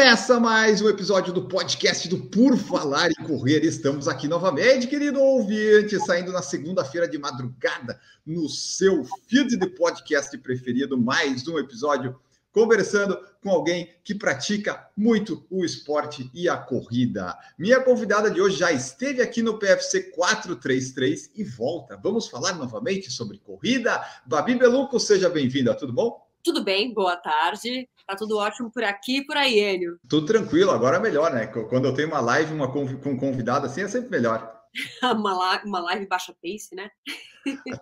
[0.00, 3.62] Começa mais um episódio do podcast do Por Falar em Correr.
[3.62, 10.38] Estamos aqui novamente, querido ouvinte, saindo na segunda-feira de madrugada no seu feed de podcast
[10.38, 10.96] preferido.
[10.96, 12.18] Mais um episódio
[12.50, 17.36] conversando com alguém que pratica muito o esporte e a corrida.
[17.58, 22.00] Minha convidada de hoje já esteve aqui no PFC 433 e volta.
[22.02, 24.02] Vamos falar novamente sobre corrida.
[24.24, 26.29] Babi Beluco, seja bem-vinda, tudo bom?
[26.42, 27.88] Tudo bem, boa tarde.
[28.06, 29.98] Tá tudo ótimo por aqui e por aí, Enio.
[30.08, 31.46] Tudo tranquilo, agora é melhor, né?
[31.46, 34.60] Quando eu tenho uma live uma com um convidado assim, é sempre melhor.
[35.02, 36.90] uma, live, uma live baixa pace, né?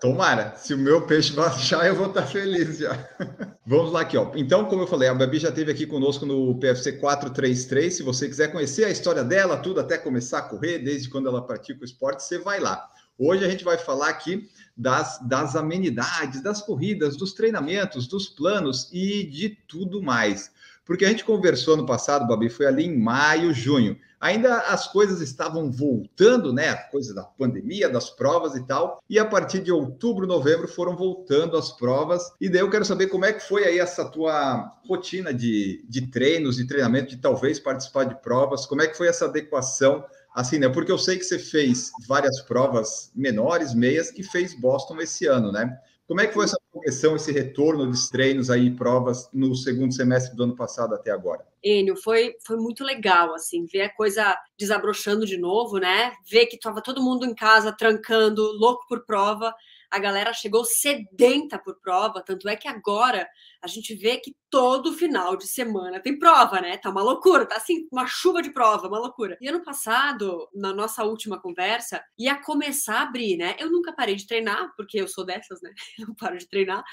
[0.00, 2.92] Tomara, se o meu peixe baixar, eu vou estar feliz já.
[3.66, 4.32] Vamos lá aqui, ó.
[4.34, 7.94] Então, como eu falei, a Babi já esteve aqui conosco no PFC 433.
[7.96, 11.44] Se você quiser conhecer a história dela, tudo até começar a correr, desde quando ela
[11.44, 12.88] pratica o esporte, você vai lá.
[13.18, 18.88] Hoje a gente vai falar aqui das, das amenidades, das corridas, dos treinamentos, dos planos
[18.92, 20.52] e de tudo mais.
[20.84, 23.98] Porque a gente conversou no passado, Babi, foi ali em maio, junho.
[24.20, 26.74] Ainda as coisas estavam voltando, né?
[26.74, 29.02] Coisa da pandemia, das provas e tal.
[29.08, 32.32] E a partir de outubro, novembro foram voltando as provas.
[32.40, 36.06] E daí eu quero saber como é que foi aí essa tua rotina de, de
[36.06, 38.64] treinos, de treinamento, de talvez participar de provas.
[38.64, 40.04] Como é que foi essa adequação
[40.38, 40.68] assim, né?
[40.68, 45.50] Porque eu sei que você fez várias provas menores, meias, e fez Boston esse ano,
[45.50, 45.76] né?
[46.06, 50.36] Como é que foi essa progressão, esse retorno dos treinos aí, provas no segundo semestre
[50.36, 51.44] do ano passado até agora?
[51.62, 56.12] Enio, foi, foi muito legal, assim, ver a coisa desabrochando de novo, né?
[56.30, 59.52] Ver que estava todo mundo em casa, trancando, louco por prova
[59.90, 63.28] a galera chegou sedenta por prova, tanto é que agora
[63.62, 66.76] a gente vê que todo final de semana tem prova, né?
[66.76, 69.36] Tá uma loucura, tá assim, uma chuva de prova, uma loucura.
[69.40, 73.56] E ano passado, na nossa última conversa, ia começar a abrir, né?
[73.58, 75.72] Eu nunca parei de treinar, porque eu sou dessas, né?
[75.98, 76.84] Não paro de treinar,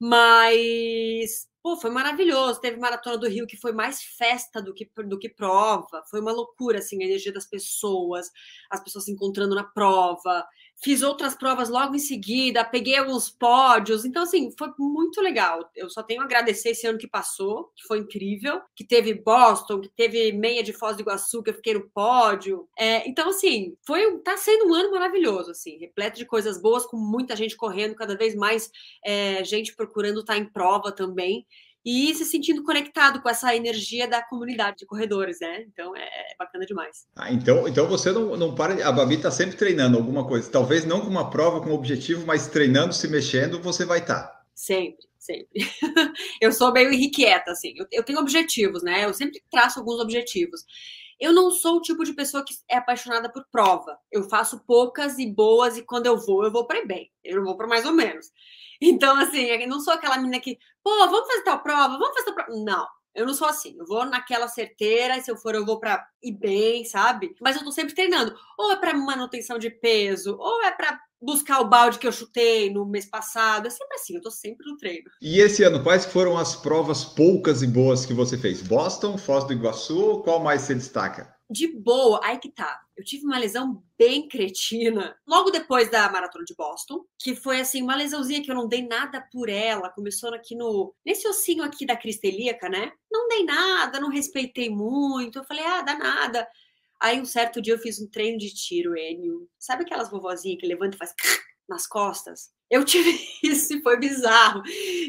[0.00, 2.60] mas Pô, foi maravilhoso.
[2.60, 6.02] Teve Maratona do Rio que foi mais festa do que, do que prova.
[6.10, 8.28] Foi uma loucura, assim, a energia das pessoas,
[8.68, 10.44] as pessoas se encontrando na prova.
[10.82, 14.04] Fiz outras provas logo em seguida, peguei alguns pódios.
[14.04, 15.70] Então, assim, foi muito legal.
[15.76, 18.60] Eu só tenho a agradecer esse ano que passou, que foi incrível.
[18.74, 22.68] Que teve Boston, que teve meia de Foz do Iguaçu, que eu fiquei no pódio.
[22.76, 26.96] É, então, assim, foi, tá sendo um ano maravilhoso, assim, repleto de coisas boas, com
[26.96, 28.70] muita gente correndo, cada vez mais
[29.04, 31.46] é, gente procurando estar em prova também
[31.84, 35.64] e se sentindo conectado com essa energia da comunidade de corredores, né?
[35.68, 37.06] Então é, é bacana demais.
[37.16, 38.86] Ah, então, então você não, não para.
[38.86, 40.50] A Babi está sempre treinando alguma coisa.
[40.50, 44.22] Talvez não com uma prova, com um objetivo, mas treinando, se mexendo, você vai estar.
[44.22, 44.42] Tá.
[44.54, 45.48] Sempre, sempre.
[46.40, 47.74] eu sou meio irrequieta, assim.
[47.76, 49.04] Eu, eu tenho objetivos, né?
[49.04, 50.64] Eu sempre traço alguns objetivos.
[51.18, 53.98] Eu não sou o tipo de pessoa que é apaixonada por prova.
[54.10, 57.10] Eu faço poucas e boas, e quando eu vou, eu vou para bem.
[57.24, 58.26] Eu não vou para mais ou menos.
[58.84, 62.24] Então, assim, eu não sou aquela menina que, pô, vamos fazer tal prova, vamos fazer
[62.24, 62.64] tal prova.
[62.64, 62.84] Não,
[63.14, 63.76] eu não sou assim.
[63.78, 67.32] Eu vou naquela certeira, e se eu for, eu vou para ir bem, sabe?
[67.40, 68.34] Mas eu tô sempre treinando.
[68.58, 72.72] Ou é para manutenção de peso, ou é para buscar o balde que eu chutei
[72.72, 73.68] no mês passado.
[73.68, 75.08] É sempre assim, eu tô sempre no treino.
[75.20, 78.60] E esse ano, quais foram as provas poucas e boas que você fez?
[78.60, 81.32] Boston, Foz do Iguaçu, qual mais se destaca?
[81.52, 82.80] de boa, aí que tá.
[83.02, 87.82] Eu tive uma lesão bem cretina logo depois da maratona de Boston, que foi assim,
[87.82, 89.90] uma lesãozinha que eu não dei nada por ela.
[89.90, 90.94] Começou aqui no.
[91.04, 92.92] nesse ossinho aqui da cristelíaca, né?
[93.10, 95.40] Não dei nada, não respeitei muito.
[95.40, 96.48] Eu falei, ah, dá nada.
[97.00, 99.50] Aí um certo dia eu fiz um treino de tiro, Enio.
[99.58, 101.12] Sabe aquelas vovozinhas que levanta e faz
[101.68, 102.52] nas costas?
[102.72, 104.62] Eu tive isso e foi bizarro.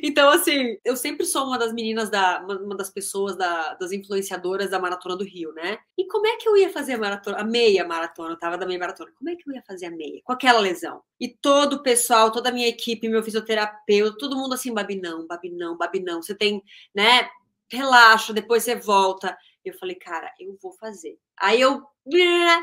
[0.04, 2.42] Então, assim, eu sempre sou uma das meninas da.
[2.42, 5.78] uma das pessoas da, das influenciadoras da Maratona do Rio, né?
[5.98, 8.32] E como é que eu ia fazer a maratona, a meia maratona?
[8.32, 9.14] Eu tava da meia maratona.
[9.18, 10.20] Como é que eu ia fazer a meia?
[10.26, 11.02] Com aquela lesão.
[11.18, 15.26] E todo o pessoal, toda a minha equipe, meu fisioterapeuta, todo mundo assim, Babi, não,
[15.26, 16.22] Babi, não, Babi, não.
[16.22, 16.62] Você tem,
[16.94, 17.30] né?
[17.72, 19.38] Relaxa, depois você volta.
[19.64, 21.18] Eu falei, cara, eu vou fazer.
[21.40, 21.84] Aí eu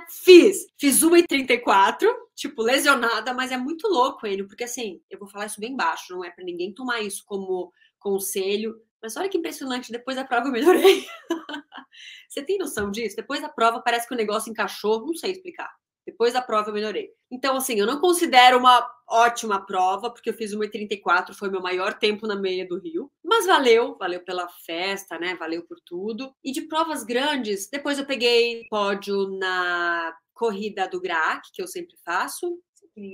[0.08, 0.66] fiz.
[0.78, 5.60] Fiz 1,34, tipo, lesionada, mas é muito louco ele, porque assim, eu vou falar isso
[5.60, 8.80] bem baixo, não é para ninguém tomar isso como conselho.
[9.02, 11.06] Mas olha que impressionante, depois da prova eu melhorei.
[12.28, 13.16] Você tem noção disso?
[13.16, 15.70] Depois da prova parece que o negócio encaixou, não sei explicar.
[16.10, 17.08] Depois da prova eu melhorei.
[17.30, 21.94] Então, assim, eu não considero uma ótima prova, porque eu fiz 1,34, foi meu maior
[21.94, 23.10] tempo na meia do Rio.
[23.24, 25.36] Mas valeu, valeu pela festa, né?
[25.36, 26.34] Valeu por tudo.
[26.42, 31.96] E de provas grandes, depois eu peguei pódio na corrida do GRAC, que eu sempre
[32.04, 32.58] faço.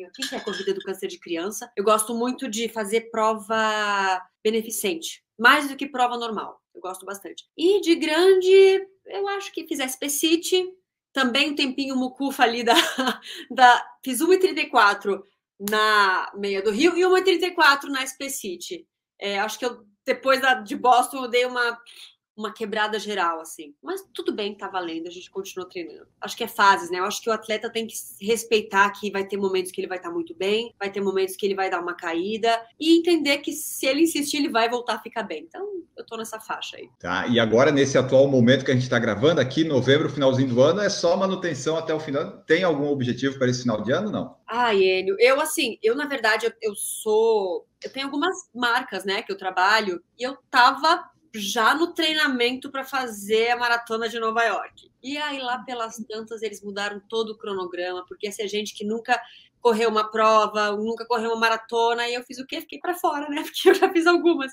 [0.06, 1.70] aqui, que é a corrida do câncer de criança.
[1.76, 6.60] Eu gosto muito de fazer prova beneficente, mais do que prova normal.
[6.75, 7.44] Eu gosto bastante.
[7.56, 10.64] E de grande, eu acho que fiz SP City,
[11.16, 12.74] também um tempinho mucufa ali da,
[13.50, 15.22] da fiz 1,34
[15.58, 18.86] na meia do Rio e 1,34 na SP City.
[19.18, 21.80] É, acho que eu depois da, de Boston eu dei uma
[22.36, 23.74] uma quebrada geral, assim.
[23.82, 26.06] Mas tudo bem, tá valendo, a gente continua treinando.
[26.20, 26.98] Acho que é fases, né?
[26.98, 29.98] Eu acho que o atleta tem que respeitar que vai ter momentos que ele vai
[29.98, 33.38] estar tá muito bem, vai ter momentos que ele vai dar uma caída e entender
[33.38, 35.44] que se ele insistir, ele vai voltar a ficar bem.
[35.48, 35.66] Então,
[35.96, 36.88] eu tô nessa faixa aí.
[37.00, 40.62] Tá, e agora, nesse atual momento que a gente tá gravando, aqui, novembro, finalzinho do
[40.62, 42.42] ano, é só manutenção até o final.
[42.46, 44.36] Tem algum objetivo para esse final de ano, não?
[44.46, 47.66] Ah, Enio, eu assim, eu na verdade, eu, eu sou.
[47.82, 51.04] Eu tenho algumas marcas, né, que eu trabalho, e eu tava
[51.36, 54.90] já no treinamento para fazer a maratona de Nova York.
[55.02, 59.20] E aí, lá pelas tantas, eles mudaram todo o cronograma, porque essa gente que nunca
[59.60, 62.60] correu uma prova, nunca correu uma maratona, e eu fiz o quê?
[62.60, 63.42] Fiquei para fora, né?
[63.44, 64.52] Porque eu já fiz algumas.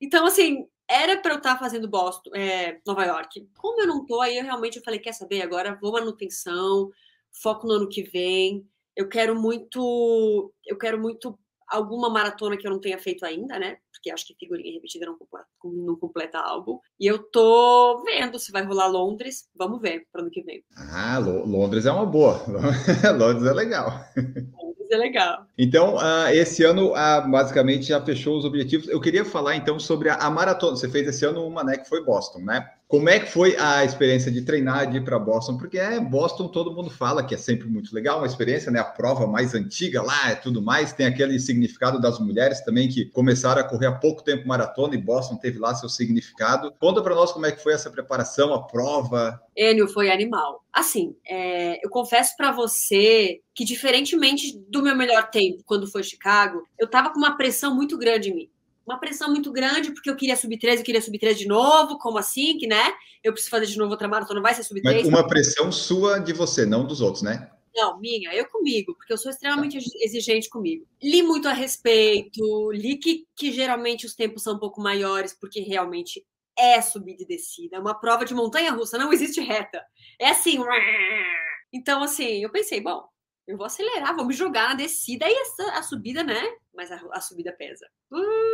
[0.00, 3.48] Então, assim, era para eu estar tá fazendo Boston, é, Nova York.
[3.56, 5.42] Como eu não tô, aí eu realmente eu falei, quer saber?
[5.42, 6.90] Agora vou manutenção,
[7.30, 8.66] foco no ano que vem.
[8.96, 11.38] Eu quero muito, eu quero muito
[11.70, 13.76] alguma maratona que eu não tenha feito ainda, né?
[13.92, 16.78] Porque acho que figurinha repetida não completa, não completa álbum.
[16.98, 19.48] E eu tô vendo se vai rolar Londres.
[19.54, 20.64] Vamos ver para ano que vem.
[20.76, 22.42] Ah, Londres é uma boa.
[23.16, 24.04] Londres é legal.
[24.16, 25.46] Londres é legal.
[25.56, 28.88] Então, uh, esse ano uh, basicamente já fechou os objetivos.
[28.88, 30.76] Eu queria falar então sobre a, a maratona.
[30.76, 31.76] Você fez esse ano uma, né?
[31.76, 32.68] Que foi Boston, né?
[32.90, 35.56] Como é que foi a experiência de treinar, de ir para Boston?
[35.56, 38.80] Porque é Boston, todo mundo fala que é sempre muito legal, uma experiência, né?
[38.80, 40.92] A prova mais antiga lá, é tudo mais.
[40.92, 44.98] Tem aquele significado das mulheres também que começaram a correr há pouco tempo maratona e
[44.98, 46.74] Boston teve lá seu significado.
[46.80, 49.40] Conta para nós como é que foi essa preparação, a prova.
[49.56, 50.64] Enio, foi animal.
[50.72, 56.64] Assim, é, eu confesso para você que, diferentemente do meu melhor tempo, quando foi Chicago,
[56.76, 58.50] eu tava com uma pressão muito grande em mim
[58.86, 61.98] uma pressão muito grande, porque eu queria subir 13, eu queria subir 13 de novo,
[61.98, 62.92] como assim, que, né?
[63.22, 64.98] Eu preciso fazer de novo outra maratona, vai ser subir 13.
[64.98, 67.50] Mas uma pressão sua de você, não dos outros, né?
[67.74, 70.86] Não, minha, eu comigo, porque eu sou extremamente exigente comigo.
[71.02, 75.60] Li muito a respeito, li que, que geralmente os tempos são um pouco maiores, porque
[75.60, 76.24] realmente
[76.58, 77.76] é subida e descida.
[77.76, 79.82] É uma prova de montanha russa, não existe reta.
[80.18, 80.58] É assim.
[81.72, 83.04] Então, assim, eu pensei, bom,
[83.46, 86.42] eu vou acelerar, vou me jogar na descida e a, a subida, né?
[86.74, 87.86] Mas a, a subida pesa.
[88.10, 88.49] Uh!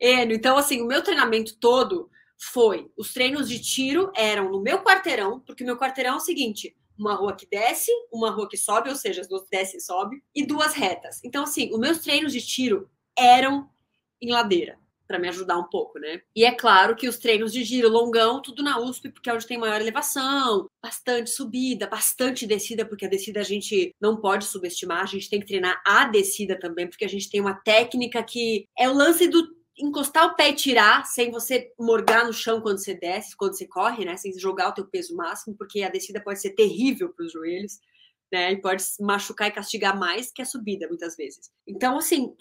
[0.00, 4.82] Enio, então, assim, o meu treinamento todo foi: os treinos de tiro eram no meu
[4.82, 8.90] quarteirão, porque meu quarteirão é o seguinte: uma rua que desce, uma rua que sobe,
[8.90, 11.20] ou seja, as duas desce e sobe, e duas retas.
[11.24, 13.68] Então, assim, os meus treinos de tiro eram
[14.20, 14.78] em ladeira
[15.08, 16.20] para me ajudar um pouco, né?
[16.36, 19.46] E é claro que os treinos de giro longão, tudo na USP, porque é onde
[19.46, 25.00] tem maior elevação, bastante subida, bastante descida, porque a descida a gente não pode subestimar,
[25.00, 28.66] a gente tem que treinar a descida também, porque a gente tem uma técnica que
[28.78, 32.78] é o lance do encostar o pé e tirar, sem você morgar no chão quando
[32.78, 34.16] você desce, quando você corre, né?
[34.16, 37.78] Sem jogar o teu peso máximo, porque a descida pode ser terrível para os joelhos.
[38.30, 41.50] Né, e pode machucar e castigar mais que a subida, muitas vezes.
[41.66, 42.36] Então, assim,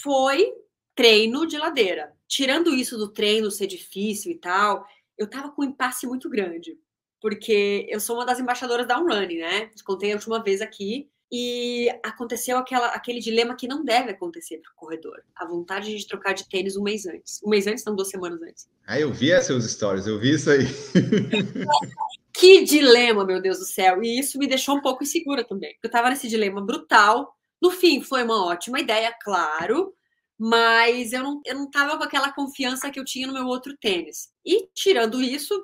[0.00, 0.48] foi
[0.94, 2.12] treino de ladeira.
[2.28, 4.86] Tirando isso do treino ser difícil e tal,
[5.18, 6.78] eu tava com um impasse muito grande,
[7.20, 9.70] porque eu sou uma das embaixadoras da Unrunning, né?
[9.84, 11.10] Contei a última vez aqui.
[11.32, 15.22] E aconteceu aquela, aquele dilema que não deve acontecer para o corredor.
[15.34, 17.40] A vontade de trocar de tênis um mês antes.
[17.44, 18.68] Um mês antes, não, duas semanas antes.
[18.86, 20.66] Ah, eu vi seus stories, eu vi isso aí.
[22.32, 24.02] que dilema, meu Deus do céu.
[24.02, 25.76] E isso me deixou um pouco insegura também.
[25.82, 27.34] Eu estava nesse dilema brutal.
[27.60, 29.94] No fim, foi uma ótima ideia, claro
[30.38, 33.76] mas eu não, eu não tava com aquela confiança que eu tinha no meu outro
[33.76, 34.28] tênis.
[34.44, 35.54] E tirando isso,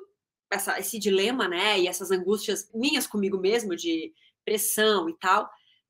[0.49, 4.13] essa, esse dilema, né, e essas angústias minhas comigo mesmo de
[4.45, 5.49] pressão e tal,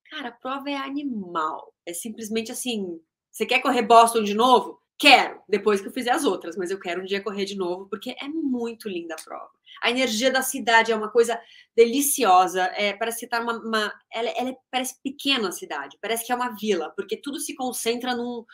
[0.10, 1.74] cara, a prova é animal.
[1.86, 3.00] É simplesmente assim,
[3.31, 4.79] você quer correr Boston de novo?
[5.00, 7.88] Quero, depois que eu fizer as outras, mas eu quero um dia correr de novo,
[7.89, 9.50] porque é muito linda a prova.
[9.81, 11.41] A energia da cidade é uma coisa
[11.75, 12.65] deliciosa.
[12.75, 13.58] É, parece que tá uma.
[13.58, 17.39] uma ela, ela é, parece pequena a cidade, parece que é uma vila, porque tudo
[17.39, 18.46] se concentra num,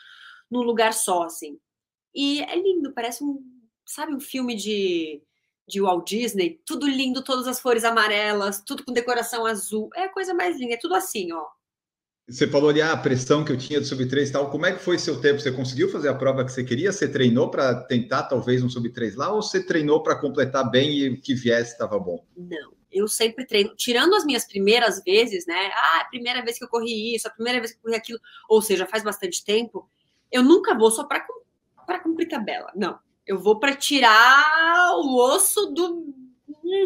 [0.50, 1.58] num lugar só, assim.
[2.14, 3.44] E é lindo, parece um,
[3.84, 5.22] sabe, um filme de,
[5.68, 9.90] de Walt Disney, tudo lindo, todas as flores amarelas, tudo com decoração azul.
[9.94, 11.44] É a coisa mais linda, é tudo assim, ó.
[12.28, 14.50] Você falou ali ah, a pressão que eu tinha do sub 3 e tal.
[14.50, 15.40] Como é que foi seu tempo?
[15.40, 16.92] Você conseguiu fazer a prova que você queria?
[16.92, 20.90] Você treinou para tentar talvez um sub 3 lá ou você treinou para completar bem
[20.90, 22.22] e o que viesse estava bom?
[22.36, 25.70] Não, eu sempre treino, tirando as minhas primeiras vezes, né?
[25.72, 28.20] Ah, a primeira vez que eu corri isso, a primeira vez que eu corri aquilo,
[28.46, 29.88] ou seja, faz bastante tempo.
[30.30, 32.70] Eu nunca vou só para cumprir tabela.
[32.76, 32.98] Não.
[33.28, 36.14] Eu vou para tirar o osso do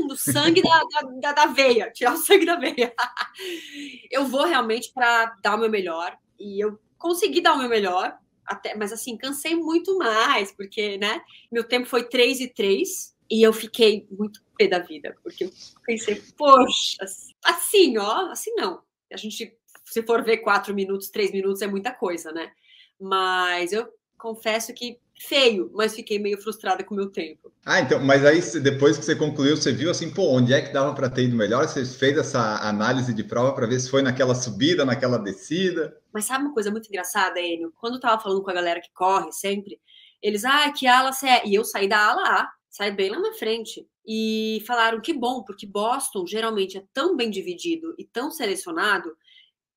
[0.07, 0.83] do sangue da,
[1.21, 2.95] da, da, veia, tirar o sangue da veia.
[4.11, 8.17] eu vou realmente para dar o meu melhor e eu consegui dar o meu melhor,
[8.47, 11.21] até, mas assim, cansei muito mais, porque, né,
[11.51, 15.51] meu tempo foi 3 e 3 e eu fiquei muito pé da vida, porque eu
[15.85, 16.97] pensei, poxa,
[17.45, 18.83] assim, ó, assim não.
[19.13, 22.53] A gente, se for ver 4 minutos, 3 minutos é muita coisa, né?
[23.01, 27.53] Mas eu confesso que feio, mas fiquei meio frustrada com o meu tempo.
[27.65, 30.73] Ah, então, mas aí depois que você concluiu, você viu assim, pô, onde é que
[30.73, 31.67] dava para ter ido melhor?
[31.67, 35.97] Você fez essa análise de prova para ver se foi naquela subida, naquela descida?
[36.13, 37.73] Mas sabe uma coisa muito engraçada, Enio?
[37.81, 39.81] Quando eu tava falando com a galera que corre sempre,
[40.23, 41.47] eles, ah, que ala você é?
[41.47, 43.87] E eu saí da ala A, saí bem lá na frente.
[44.07, 49.17] E falaram que bom, porque Boston geralmente é tão bem dividido e tão selecionado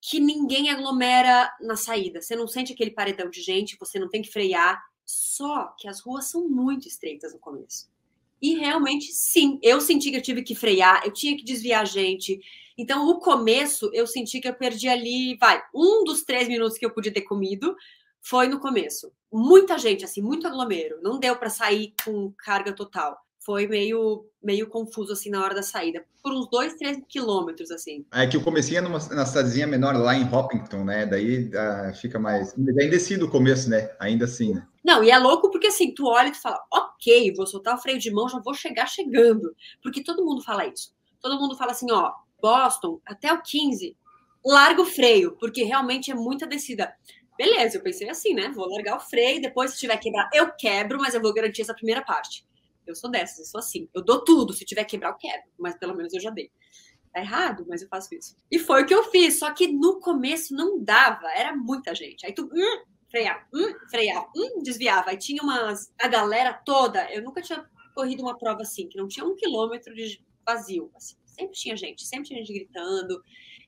[0.02, 2.22] que ninguém aglomera na saída.
[2.22, 4.80] Você não sente aquele paredão de gente, você não tem que frear.
[5.06, 7.90] Só que as ruas são muito estreitas no começo.
[8.42, 11.86] E realmente, sim, eu senti que eu tive que frear, eu tinha que desviar a
[11.86, 12.40] gente.
[12.78, 16.86] Então, o começo, eu senti que eu perdi ali, vai, um dos três minutos que
[16.86, 17.76] eu podia ter comido
[18.22, 19.12] foi no começo.
[19.32, 21.00] Muita gente, assim, muito aglomero.
[21.02, 25.62] Não deu para sair com carga total foi meio, meio confuso assim na hora da
[25.62, 26.04] saída.
[26.24, 28.04] Por uns dois, três quilômetros, assim.
[28.12, 31.06] É que o comecinho é numa, numa cidadezinha menor lá em Hopkinton, né?
[31.06, 32.58] Daí uh, fica mais.
[32.58, 33.92] Ainda descido o começo, né?
[34.00, 34.66] Ainda assim, né?
[34.86, 37.82] Não, e é louco porque assim, tu olha e tu fala, ok, vou soltar o
[37.82, 39.56] freio de mão, já vou chegar chegando.
[39.82, 40.94] Porque todo mundo fala isso.
[41.20, 43.98] Todo mundo fala assim, ó, Boston, até o 15,
[44.46, 46.96] larga o freio, porque realmente é muita descida.
[47.36, 48.50] Beleza, eu pensei assim, né?
[48.50, 51.74] Vou largar o freio, depois se tiver quebrar, eu quebro, mas eu vou garantir essa
[51.74, 52.46] primeira parte.
[52.86, 53.90] Eu sou dessas, eu sou assim.
[53.92, 54.54] Eu dou tudo.
[54.54, 55.50] Se tiver quebrar, eu quebro.
[55.58, 56.52] Mas pelo menos eu já dei.
[57.12, 58.38] Tá errado, mas eu faço isso.
[58.52, 59.40] E foi o que eu fiz.
[59.40, 61.28] Só que no começo não dava.
[61.32, 62.24] Era muita gente.
[62.24, 62.84] Aí tu hum,
[63.16, 65.12] freava, hum, freava, hum, desviava.
[65.12, 65.92] Aí tinha umas.
[66.00, 67.10] A galera toda.
[67.12, 70.92] Eu nunca tinha corrido uma prova assim, que não tinha um quilômetro de vazio.
[70.96, 71.16] Assim.
[71.26, 73.24] Sempre tinha gente, sempre tinha gente gritando.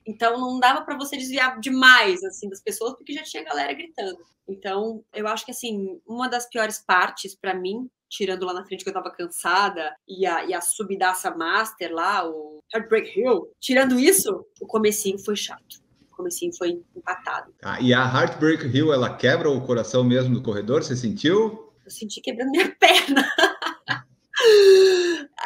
[0.06, 4.18] Então não dava para você desviar demais assim das pessoas porque já tinha galera gritando.
[4.46, 8.82] Então eu acho que assim uma das piores partes para mim tirando lá na frente
[8.82, 14.00] que eu tava cansada, e a, e a subidaça master lá, o Heartbreak Hill, tirando
[14.00, 15.82] isso, o comecinho foi chato.
[16.18, 17.54] Comecinho foi empatado.
[17.62, 20.82] Ah, e a Heartbreak Hill, ela quebra o coração mesmo do corredor?
[20.82, 21.72] Você sentiu?
[21.84, 23.24] Eu senti quebrando minha perna.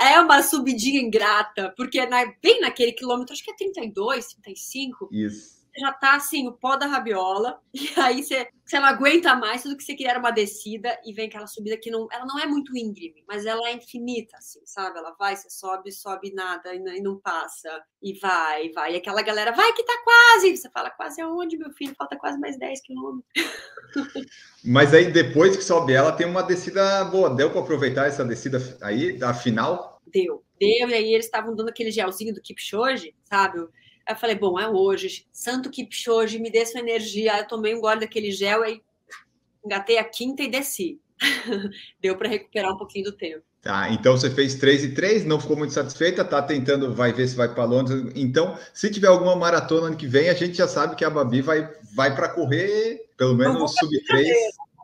[0.00, 5.09] é uma subidinha ingrata, porque na, bem naquele quilômetro, acho que é 32, 35.
[5.12, 9.62] Isso já tá assim, o pó da rabiola, e aí você, você não aguenta mais,
[9.62, 12.38] tudo que você queria era uma descida, e vem aquela subida que não, ela não
[12.38, 14.99] é muito íngreme, mas ela é infinita, assim, sabe?
[14.99, 18.97] Ela vai, você sobe, sobe nada, e não, e não passa, e vai, vai, e
[18.97, 21.95] aquela galera, vai que tá quase, você fala, quase aonde, meu filho?
[21.97, 23.25] Falta quase mais 10 quilômetros.
[24.64, 28.59] Mas aí, depois que sobe ela, tem uma descida boa, deu para aproveitar essa descida
[28.83, 30.00] aí, da final?
[30.07, 33.59] Deu, deu, e aí eles estavam dando aquele gelzinho do Kipchoge, sabe?
[34.06, 35.26] Aí eu falei, bom, é hoje.
[35.32, 37.35] Santo Kipchoge, me dê sua energia.
[37.35, 38.80] Aí eu tomei um gole daquele gel, aí
[39.64, 41.00] engatei a quinta e desci.
[42.00, 43.44] Deu para recuperar um pouquinho do tempo.
[43.62, 47.28] Tá, então você fez 3 e 3, não ficou muito satisfeita, tá tentando, vai ver
[47.28, 48.12] se vai para Londres.
[48.16, 51.40] Então, se tiver alguma maratona ano que vem, a gente já sabe que a Babi
[51.42, 54.28] vai, vai para correr, pelo menos sub 3.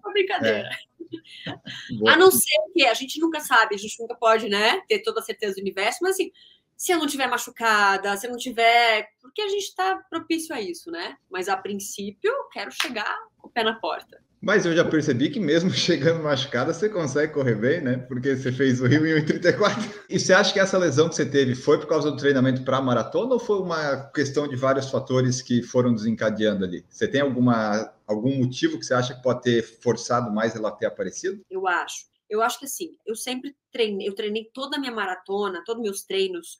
[0.01, 0.69] Uma brincadeira.
[0.69, 2.11] É.
[2.11, 5.19] a não ser que a gente nunca sabe, a gente nunca pode, né, ter toda
[5.19, 6.31] a certeza do universo, mas assim,
[6.79, 9.09] se eu não tiver machucada, se eu não tiver.
[9.21, 11.17] Porque a gente está propício a isso, né?
[11.29, 14.23] Mas a princípio, eu quero chegar com o pé na porta.
[14.41, 17.99] Mas eu já percebi que mesmo chegando machucada, você consegue correr bem, né?
[17.99, 20.05] Porque você fez o Rio em 1,34.
[20.09, 22.77] E você acha que essa lesão que você teve foi por causa do treinamento para
[22.77, 26.87] a maratona ou foi uma questão de vários fatores que foram desencadeando ali?
[26.89, 30.87] Você tem alguma, algum motivo que você acha que pode ter forçado mais ela ter
[30.87, 31.45] aparecido?
[31.51, 32.07] Eu acho.
[32.31, 36.03] Eu acho que assim, eu sempre treinei, eu treinei toda a minha maratona, todos meus
[36.03, 36.59] treinos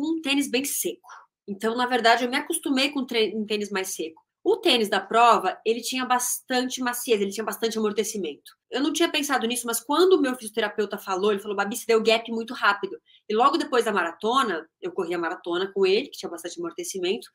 [0.00, 1.08] com um tênis bem seco.
[1.46, 4.22] Então, na verdade, eu me acostumei com um tênis mais seco.
[4.42, 8.52] O tênis da prova, ele tinha bastante maciez, ele tinha bastante amortecimento.
[8.70, 11.84] Eu não tinha pensado nisso, mas quando o meu fisioterapeuta falou, ele falou, Babi, você
[11.86, 12.98] deu gap muito rápido.
[13.28, 17.28] E logo depois da maratona, eu corri a maratona com ele, que tinha bastante amortecimento,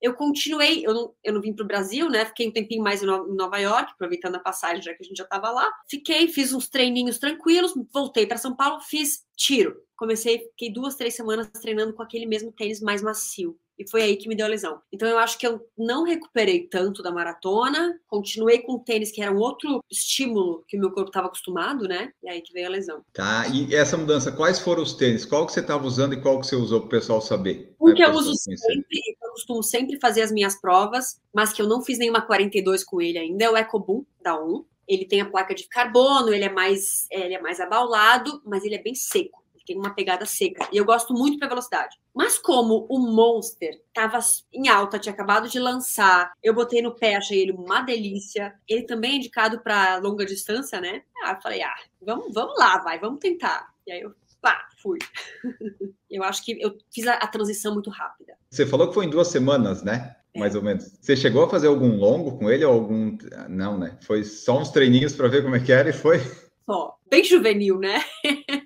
[0.00, 2.24] eu continuei, eu não, eu não vim para o Brasil, né?
[2.24, 5.24] Fiquei um tempinho mais em Nova York, aproveitando a passagem, já que a gente já
[5.24, 5.68] estava lá.
[5.88, 9.76] Fiquei, fiz uns treininhos tranquilos, voltei para São Paulo, fiz tiro.
[9.98, 13.58] Comecei, fiquei duas, três semanas treinando com aquele mesmo tênis mais macio.
[13.76, 14.80] E foi aí que me deu a lesão.
[14.92, 19.32] Então eu acho que eu não recuperei tanto da maratona, continuei com tênis que era
[19.32, 22.12] um outro estímulo que o meu corpo estava acostumado, né?
[22.22, 23.04] E aí que veio a lesão.
[23.12, 25.24] Tá, e essa mudança, quais foram os tênis?
[25.24, 27.74] Qual que você estava usando e qual que você usou para o pessoal saber?
[27.80, 31.66] Um que eu uso sempre, eu costumo sempre fazer as minhas provas, mas que eu
[31.66, 34.64] não fiz nenhuma 42 com ele ainda, é o EcoBoom da 1.
[34.86, 38.76] Ele tem a placa de carbono, ele é mais, ele é mais abaulado, mas ele
[38.76, 40.66] é bem seco tem uma pegada seca.
[40.72, 41.96] E eu gosto muito para velocidade.
[42.14, 44.18] Mas como o Monster tava
[44.52, 48.54] em alta, tinha acabado de lançar, eu botei no pé, achei ele uma delícia.
[48.66, 51.02] Ele também é indicado para longa distância, né?
[51.22, 53.68] Ah, eu falei, ah, vamos, vamos lá, vai, vamos tentar.
[53.86, 54.98] E aí eu pá, fui.
[56.10, 58.34] eu acho que eu fiz a, a, transição muito rápida.
[58.50, 60.16] Você falou que foi em duas semanas, né?
[60.34, 60.38] É.
[60.38, 60.96] Mais ou menos.
[61.00, 63.18] Você chegou a fazer algum longo com ele ou algum.
[63.48, 63.98] Não, né?
[64.00, 66.20] Foi só uns treininhos para ver como é que era e foi.
[66.64, 66.96] Só.
[67.10, 68.02] Bem juvenil, né?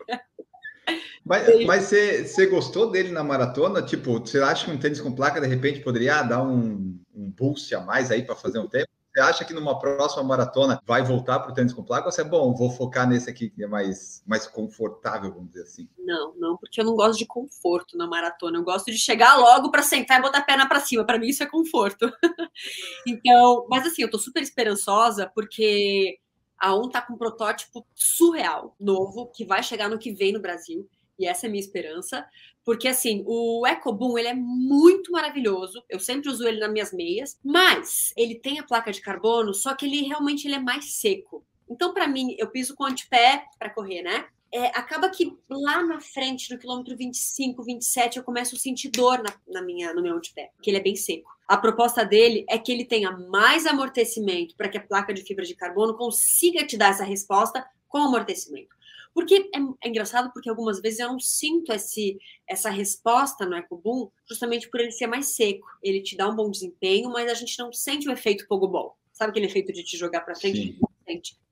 [1.24, 3.80] Mas, mas você, você gostou dele na maratona?
[3.80, 7.72] Tipo, você acha que um tênis com placa de repente poderia dar um, um boost
[7.74, 8.88] a mais aí para fazer um tempo?
[9.12, 12.22] Você acha que numa próxima maratona vai voltar para o tênis com placa ou você
[12.22, 15.88] é bom, vou focar nesse aqui que é mais, mais confortável, vamos dizer assim?
[15.98, 18.58] Não, não, porque eu não gosto de conforto na maratona.
[18.58, 21.04] Eu gosto de chegar logo para sentar e botar a perna para cima.
[21.04, 22.10] Para mim isso é conforto.
[23.06, 26.18] então, mas assim, eu tô super esperançosa porque
[26.58, 30.40] a ON tá com um protótipo surreal, novo, que vai chegar no que vem no
[30.40, 30.88] Brasil
[31.18, 32.26] e essa é a minha esperança,
[32.64, 37.38] porque assim, o EcoBoom, ele é muito maravilhoso, eu sempre uso ele nas minhas meias,
[37.44, 41.44] mas ele tem a placa de carbono, só que ele realmente ele é mais seco.
[41.68, 44.26] Então, para mim, eu piso com antepé para correr, né?
[44.54, 49.22] É, acaba que lá na frente, no quilômetro 25, 27, eu começo a sentir dor
[49.22, 51.30] na, na minha, no meu antepé, porque ele é bem seco.
[51.48, 55.46] A proposta dele é que ele tenha mais amortecimento para que a placa de fibra
[55.46, 58.74] de carbono consiga te dar essa resposta com amortecimento.
[59.14, 64.08] Porque é, é, engraçado porque algumas vezes eu não sinto esse, essa resposta no EcoBoom,
[64.26, 65.66] justamente por ele ser mais seco.
[65.82, 68.96] Ele te dá um bom desempenho, mas a gente não sente o efeito pogobol.
[69.12, 70.72] Sabe aquele efeito de te jogar para frente?
[70.72, 70.91] Sim.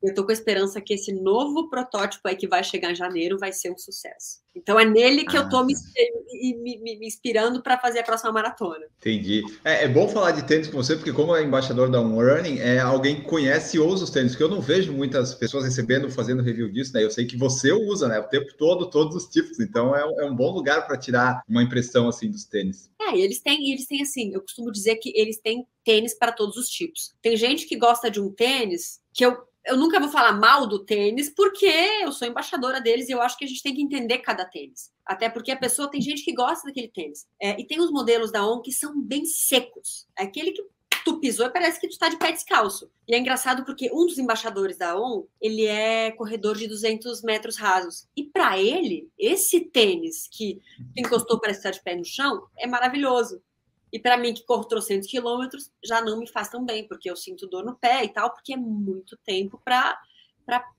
[0.03, 3.39] Eu tô com a esperança que esse novo protótipo aí que vai chegar em janeiro
[3.39, 4.41] vai ser um sucesso.
[4.55, 5.75] Então é nele que ah, eu tô me,
[6.57, 8.87] me, me, inspirando para fazer a próxima maratona.
[8.99, 9.43] Entendi.
[9.63, 12.59] É, é, bom falar de tênis com você, porque como é embaixador da One Running,
[12.59, 16.11] é alguém que conhece e usa os tênis, porque eu não vejo muitas pessoas recebendo,
[16.11, 17.05] fazendo review disso, né?
[17.05, 18.19] Eu sei que você usa, né?
[18.19, 19.61] O tempo todo, todos os tipos.
[19.61, 22.91] Então é, é um bom lugar para tirar uma impressão assim dos tênis.
[23.01, 26.33] É, e eles têm, eles têm assim, eu costumo dizer que eles têm tênis para
[26.33, 27.15] todos os tipos.
[27.23, 30.85] Tem gente que gosta de um tênis que eu eu nunca vou falar mal do
[30.85, 34.19] tênis, porque eu sou embaixadora deles e eu acho que a gente tem que entender
[34.19, 34.91] cada tênis.
[35.05, 37.27] Até porque a pessoa tem gente que gosta daquele tênis.
[37.41, 40.09] É, e tem os modelos da ON que são bem secos.
[40.19, 40.63] É aquele que
[41.05, 42.91] tu pisou e parece que tu tá de pé descalço.
[43.07, 47.57] E é engraçado porque um dos embaixadores da ON, ele é corredor de 200 metros
[47.57, 48.09] rasos.
[48.17, 50.61] E para ele, esse tênis que
[50.97, 53.43] encostou para estar de pé no chão é maravilhoso.
[53.93, 57.17] E para mim, que corro trocentos quilômetros, já não me faz tão bem, porque eu
[57.17, 59.99] sinto dor no pé e tal, porque é muito tempo para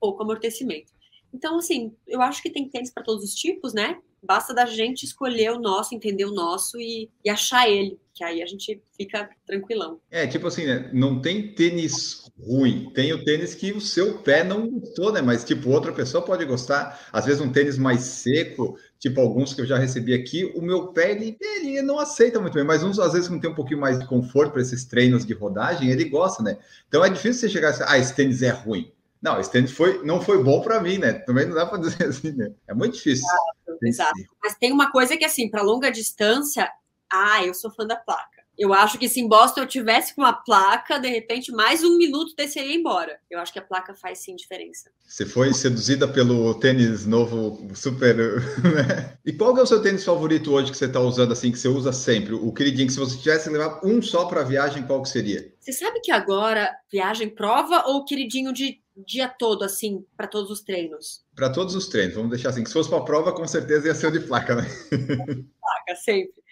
[0.00, 0.92] pouco amortecimento.
[1.32, 3.98] Então, assim, eu acho que tem tênis para todos os tipos, né?
[4.22, 8.40] Basta da gente escolher o nosso, entender o nosso e, e, achar ele, que aí
[8.40, 9.98] a gente fica tranquilão.
[10.10, 10.90] É, tipo assim, né?
[10.92, 15.20] Não tem tênis ruim, tem o tênis que o seu pé não gostou, né?
[15.20, 17.08] Mas, tipo, outra pessoa pode gostar.
[17.12, 20.88] Às vezes, um tênis mais seco, tipo alguns que eu já recebi aqui, o meu
[20.88, 23.80] pé, ele, ele não aceita muito bem, mas uns, às vezes, não tem um pouquinho
[23.80, 26.58] mais de conforto para esses treinos de rodagem, ele gosta, né?
[26.86, 28.92] Então, é difícil você chegar assim, ah, esse tênis é ruim.
[29.22, 31.12] Não, esse tênis foi, não foi bom para mim, né?
[31.12, 32.52] Também não dá para dizer assim, né?
[32.66, 33.24] É muito difícil.
[33.24, 34.20] Exato, exato.
[34.42, 36.68] Mas tem uma coisa que, assim, para longa distância,
[37.10, 38.42] ah, eu sou fã da placa.
[38.58, 41.96] Eu acho que se em Boston eu tivesse com uma placa, de repente, mais um
[41.96, 43.18] minuto desceria embora.
[43.30, 44.90] Eu acho que a placa faz sim diferença.
[45.06, 48.16] Você foi seduzida pelo tênis novo, super.
[48.62, 49.16] Né?
[49.24, 51.68] E qual é o seu tênis favorito hoje que você está usando, assim, que você
[51.68, 52.34] usa sempre?
[52.34, 55.52] O queridinho, que se você tivesse que levar um só para viagem, qual que seria?
[55.58, 60.60] Você sabe que agora, viagem prova ou queridinho de dia todo, assim, para todos os
[60.60, 61.24] treinos?
[61.34, 62.64] Para todos os treinos, vamos deixar assim.
[62.64, 64.62] Se fosse para prova, com certeza ia ser o de placa, né?
[65.60, 66.42] placa, sempre.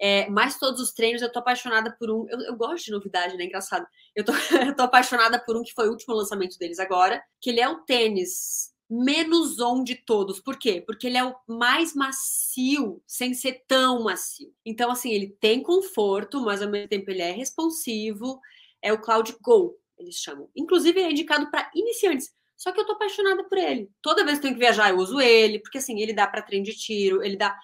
[0.00, 2.26] É, mas todos os treinos eu tô apaixonada por um.
[2.28, 3.44] Eu, eu gosto de novidade, né?
[3.44, 3.86] Engraçado.
[4.14, 4.32] Eu tô,
[4.66, 7.68] eu tô apaixonada por um que foi o último lançamento deles agora, que ele é
[7.68, 10.40] o tênis menos on de todos.
[10.40, 10.82] Por quê?
[10.84, 14.52] Porque ele é o mais macio, sem ser tão macio.
[14.64, 18.40] Então, assim, ele tem conforto, mas ao mesmo tempo ele é responsivo.
[18.80, 20.48] É o Cloud Go, eles chamam.
[20.56, 22.30] Inclusive, é indicado para iniciantes.
[22.56, 23.88] Só que eu tô apaixonada por ele.
[24.02, 26.62] Toda vez que tenho que viajar, eu uso ele, porque assim, ele dá para trem
[26.62, 27.56] de tiro, ele dá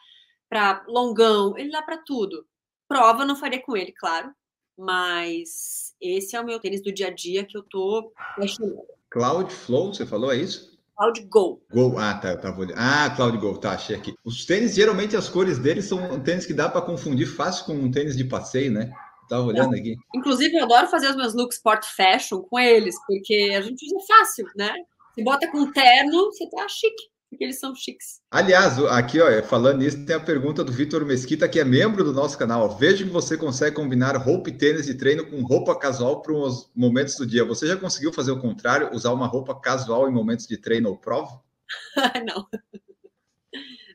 [0.48, 2.46] para longão, ele dá para tudo.
[2.86, 4.30] Prova não faria com ele, claro,
[4.78, 8.86] mas esse é o meu tênis do dia a dia que eu tô apaixonada.
[9.10, 10.78] Cloud Flow, você falou, é isso?
[10.96, 11.60] Cloud Go.
[11.72, 12.78] Go, ah, tá, eu tava olhando.
[12.78, 14.14] Ah, Cloud Go, tá, achei aqui.
[14.24, 17.90] Os tênis, geralmente as cores deles são tênis que dá para confundir fácil com um
[17.90, 18.92] tênis de passeio, né?
[19.28, 19.96] Tava olhando aqui.
[20.14, 24.06] Inclusive, eu adoro fazer os meus looks sport fashion com eles, porque a gente usa
[24.06, 24.72] fácil, né?
[25.14, 28.20] Você bota com terno, você tá chique porque eles são chiques.
[28.30, 32.12] Aliás, aqui, ó, falando nisso, tem a pergunta do Vitor Mesquita, que é membro do
[32.12, 32.76] nosso canal.
[32.76, 36.70] Veja que você consegue combinar roupa e tênis de treino com roupa casual para os
[36.74, 37.44] momentos do dia.
[37.44, 40.96] Você já conseguiu fazer o contrário, usar uma roupa casual em momentos de treino ou
[40.96, 41.42] prova?
[42.26, 42.46] não.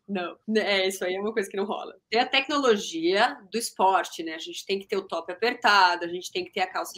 [0.09, 0.35] Não.
[0.57, 1.95] É, isso aí é uma coisa que não rola.
[2.09, 4.33] Tem a tecnologia do esporte, né?
[4.33, 6.93] A gente tem que ter o top apertado, a gente tem que ter a calça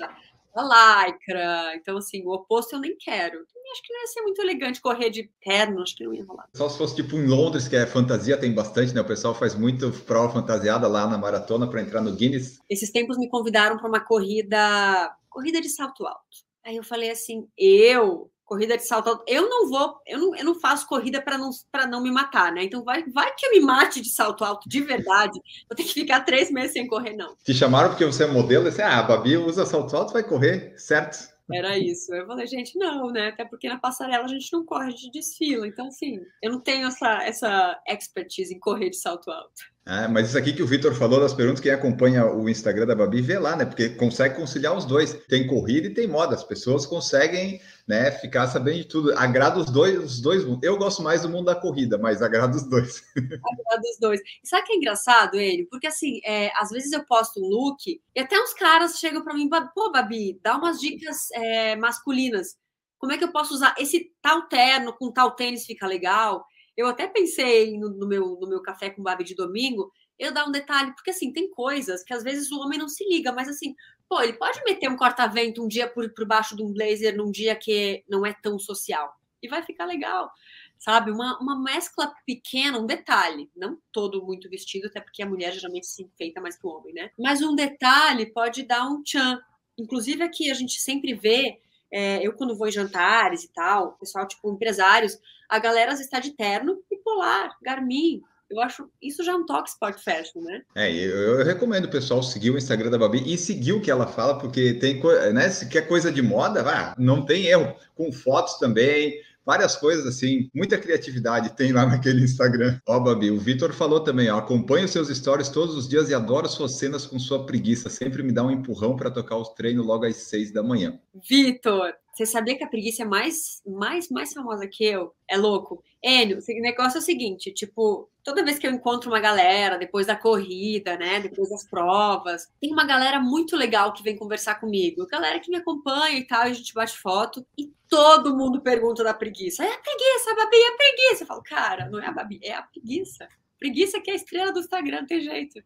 [0.56, 1.76] da lycra.
[1.76, 3.39] Então, assim, o oposto eu nem quero.
[3.71, 6.47] Acho que não ia ser muito elegante correr de terno, acho que não ia rolar.
[6.54, 9.02] Só se fosse tipo em Londres, que é fantasia, tem bastante, né?
[9.02, 12.60] O pessoal faz muito prova fantasiada lá na maratona para entrar no Guinness.
[12.69, 16.52] Esses tempos me convidaram para uma corrida, corrida de salto alto.
[16.65, 19.23] Aí eu falei assim, eu corrida de salto alto.
[19.25, 21.51] Eu não vou, eu não, eu não faço corrida para não,
[21.89, 22.65] não me matar, né?
[22.65, 25.39] Então vai, vai que eu me mate de salto alto de verdade.
[25.69, 27.33] Vou ter que ficar três meses sem correr, não.
[27.45, 28.65] Te chamaram porque você é modelo?
[28.65, 31.31] Disse, ah, a Babi usa salto alto, vai correr, certo?
[31.53, 32.13] Era isso.
[32.13, 33.29] Eu falei, gente, não, né?
[33.29, 35.65] Até porque na passarela a gente não corre, a gente desfila.
[35.65, 39.71] Então, assim, eu não tenho essa, essa expertise em correr de salto alto.
[39.85, 42.95] É, mas isso aqui que o Vitor falou das perguntas, quem acompanha o Instagram da
[42.95, 43.65] Babi vê lá, né?
[43.65, 45.13] Porque consegue conciliar os dois.
[45.27, 46.35] Tem corrida e tem moda.
[46.35, 47.59] As pessoas conseguem
[47.91, 49.17] né, ficar sabendo de tudo.
[49.17, 50.45] Agrada os dois, os dois.
[50.63, 53.04] Eu gosto mais do mundo da corrida, mas agrada os dois.
[53.17, 54.21] Agrada os dois.
[54.41, 55.65] E sabe que é engraçado, ele?
[55.65, 59.34] Porque assim, é, às vezes eu posto um look e até uns caras chegam para
[59.34, 62.56] mim, pô, Babi, dá umas dicas é, masculinas.
[62.97, 66.45] Como é que eu posso usar esse tal terno com tal tênis fica legal?
[66.77, 70.47] Eu até pensei no, no, meu, no meu café com Babi de domingo, eu dar
[70.47, 73.49] um detalhe, porque assim, tem coisas que às vezes o homem não se liga, mas
[73.49, 73.75] assim,
[74.12, 77.32] pô, ele pode meter um corta-vento um dia por, por baixo de um blazer num
[77.32, 79.15] dia que não é tão social.
[79.41, 80.30] E vai ficar legal,
[80.78, 81.12] sabe?
[81.12, 83.50] Uma, uma mescla pequena, um detalhe.
[83.56, 86.93] Não todo muito vestido, até porque a mulher geralmente se enfeita mais que o homem,
[86.93, 87.10] né?
[87.17, 89.39] Mas um detalhe pode dar um tchan.
[89.80, 94.28] Inclusive aqui a gente sempre vê é, eu, quando vou em jantares e tal, pessoal,
[94.28, 98.21] tipo, empresários, a galera está de terno e polar, Garmin.
[98.51, 100.61] Eu acho isso já é um toque sport fashion, né?
[100.75, 103.89] É, eu, eu recomendo o pessoal seguir o Instagram da Babi e seguir o que
[103.89, 105.01] ela fala, porque tem,
[105.33, 107.73] né, se quer coisa de moda, vá, não tem erro.
[107.95, 112.79] Com fotos também, várias coisas assim, muita criatividade tem lá naquele Instagram.
[112.87, 116.47] Ó, Babi, o Vitor falou também, ó, acompanho seus stories todos os dias e adoro
[116.47, 120.05] suas cenas com sua preguiça, sempre me dá um empurrão para tocar os treinos logo
[120.05, 120.99] às seis da manhã.
[121.27, 125.13] Vitor, você sabia que a preguiça é mais, mais, mais famosa que eu?
[125.28, 125.84] É louco.
[126.04, 130.08] Enio, o negócio é o seguinte, tipo, toda vez que eu encontro uma galera, depois
[130.08, 135.08] da corrida, né, depois das provas, tem uma galera muito legal que vem conversar comigo,
[135.08, 139.04] galera que me acompanha e tal, e a gente bate foto, e todo mundo pergunta
[139.04, 139.63] da preguiça.
[139.63, 141.24] É a preguiça, a Babi, é a preguiça.
[141.24, 143.28] Eu falo, cara, não é a Babi, é a preguiça.
[143.62, 145.62] Preguiça que é a estrela do Instagram, tem jeito.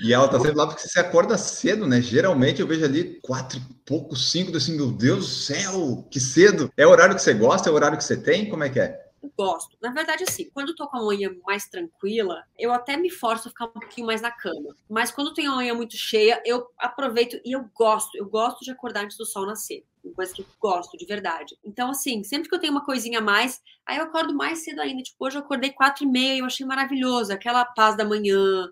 [0.00, 2.00] E ela tá sempre lá porque você acorda cedo, né?
[2.00, 6.72] Geralmente eu vejo ali quatro e pouco, cinco, assim, meu Deus do céu, que cedo.
[6.76, 8.48] É o horário que você gosta, é o horário que você tem?
[8.48, 9.10] Como é que é?
[9.36, 9.76] gosto.
[9.80, 13.48] Na verdade, assim, quando eu tô com a manhã mais tranquila, eu até me forço
[13.48, 14.74] a ficar um pouquinho mais na cama.
[14.88, 18.16] Mas quando tem a manhã muito cheia, eu aproveito e eu gosto.
[18.16, 19.84] Eu gosto de acordar antes do sol nascer.
[20.02, 21.56] Uma coisa que gosto de verdade.
[21.64, 24.80] Então, assim, sempre que eu tenho uma coisinha a mais, aí eu acordo mais cedo
[24.80, 25.02] ainda.
[25.02, 27.32] Tipo, hoje eu acordei quatro e meia eu achei maravilhoso.
[27.32, 28.70] Aquela paz da manhã,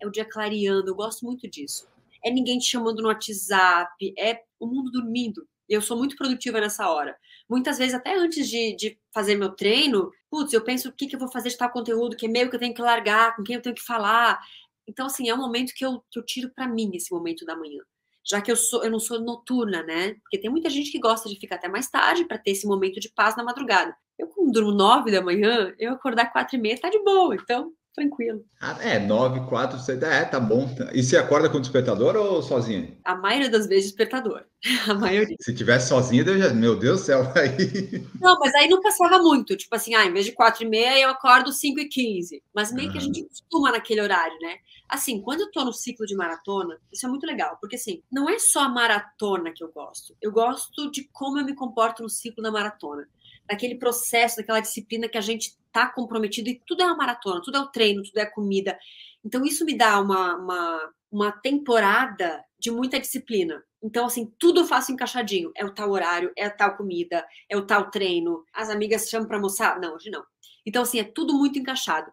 [0.00, 0.90] é o dia clareando.
[0.90, 1.86] Eu gosto muito disso.
[2.24, 5.46] É ninguém te chamando no WhatsApp, é o mundo dormindo.
[5.68, 7.16] Eu sou muito produtiva nessa hora.
[7.48, 11.14] Muitas vezes, até antes de, de fazer meu treino, putz, eu penso o que, que
[11.14, 13.54] eu vou fazer de tal conteúdo, que e-mail que eu tenho que largar, com quem
[13.54, 14.40] eu tenho que falar.
[14.86, 17.56] Então, assim, é um momento que eu, que eu tiro para mim esse momento da
[17.56, 17.82] manhã.
[18.30, 20.14] Já que eu, sou, eu não sou noturna, né?
[20.22, 23.00] Porque tem muita gente que gosta de ficar até mais tarde para ter esse momento
[23.00, 23.94] de paz na madrugada.
[24.18, 27.34] Eu, como durmo nove da manhã, eu acordar quatro e meia tá de boa.
[27.34, 28.44] Então, tranquilo.
[28.60, 30.68] Ah, é, 9, 4, 6, é, tá bom.
[30.92, 32.96] E você acorda com despertador ou sozinha?
[33.04, 34.44] A maioria das vezes despertador.
[34.88, 35.36] A maioria.
[35.40, 38.04] Se tivesse sozinha, eu já, meu Deus do céu, aí.
[38.20, 39.56] Não, mas aí não passava muito.
[39.56, 42.42] Tipo assim, ah, em vez de 4 e meia, eu acordo 5 e 15.
[42.54, 42.92] Mas meio uhum.
[42.92, 44.56] que a gente costuma naquele horário, né?
[44.88, 48.28] Assim, quando eu tô no ciclo de maratona, isso é muito legal, porque assim, não
[48.28, 50.16] é só a maratona que eu gosto.
[50.20, 53.06] Eu gosto de como eu me comporto no ciclo da maratona
[53.50, 57.56] daquele processo, daquela disciplina que a gente está comprometido e tudo é uma maratona, tudo
[57.56, 58.78] é o treino, tudo é comida.
[59.24, 63.62] Então, isso me dá uma, uma, uma temporada de muita disciplina.
[63.82, 65.50] Então, assim, tudo eu faço encaixadinho.
[65.56, 68.44] É o tal horário, é a tal comida, é o tal treino.
[68.52, 69.80] As amigas chamam para almoçar?
[69.80, 70.22] Não, hoje não.
[70.66, 72.10] Então, assim, é tudo muito encaixado.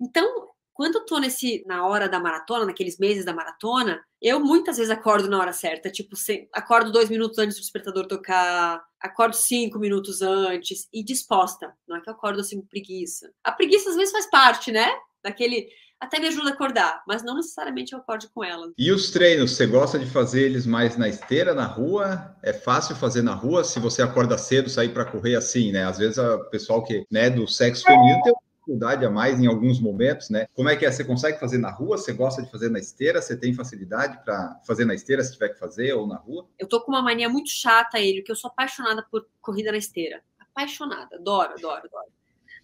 [0.00, 4.76] Então, quando eu tô nesse, na hora da maratona, naqueles meses da maratona, eu muitas
[4.76, 5.90] vezes acordo na hora certa.
[5.90, 6.14] Tipo,
[6.52, 11.72] acordo dois minutos antes do despertador tocar, acordo cinco minutos antes e disposta.
[11.88, 13.32] Não é que eu acordo assim com preguiça.
[13.42, 14.86] A preguiça às vezes faz parte, né?
[15.24, 15.66] Daquele.
[15.98, 18.70] Até me ajuda a acordar, mas não necessariamente eu acordo com ela.
[18.76, 22.36] E os treinos, você gosta de fazer eles mais na esteira, na rua?
[22.42, 23.64] É fácil fazer na rua?
[23.64, 25.86] Se você acorda cedo, sair para correr assim, né?
[25.86, 28.34] Às vezes o pessoal que, né, do sexo feminino tem
[28.66, 30.48] dificuldade a mais em alguns momentos, né?
[30.52, 30.90] Como é que é?
[30.90, 31.96] Você consegue fazer na rua?
[31.96, 33.22] Você gosta de fazer na esteira?
[33.22, 36.48] Você tem facilidade para fazer na esteira se tiver que fazer ou na rua?
[36.58, 39.78] Eu tô com uma mania muito chata ele, que eu sou apaixonada por corrida na
[39.78, 40.20] esteira.
[40.38, 42.12] Apaixonada, adoro, adoro, adoro.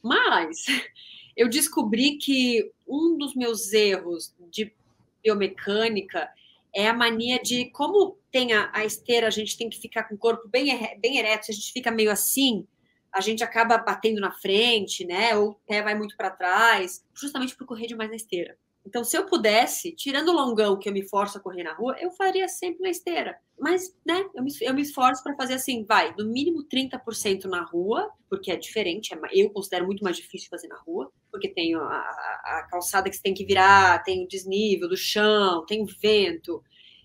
[0.03, 0.65] Mas
[1.37, 4.75] eu descobri que um dos meus erros de
[5.23, 6.29] biomecânica
[6.75, 10.15] é a mania de como tem a, a, esteira, a gente tem que ficar com
[10.15, 12.67] o corpo bem, bem ereto, a gente fica meio assim,
[13.13, 15.37] a gente acaba batendo na frente, né?
[15.37, 18.57] Ou o pé vai muito para trás, justamente por correr demais na esteira.
[18.85, 21.97] Então, se eu pudesse, tirando o longão que eu me forço a correr na rua,
[22.01, 23.39] eu faria sempre na esteira.
[23.59, 27.63] Mas, né, eu me, eu me esforço para fazer assim, vai, no mínimo 30% na
[27.63, 31.77] rua, porque é diferente, é, eu considero muito mais difícil fazer na rua, porque tem
[31.77, 35.87] a, a, calçada que você tem que virar, tem o desnível do chão, tem o
[35.87, 36.61] vento.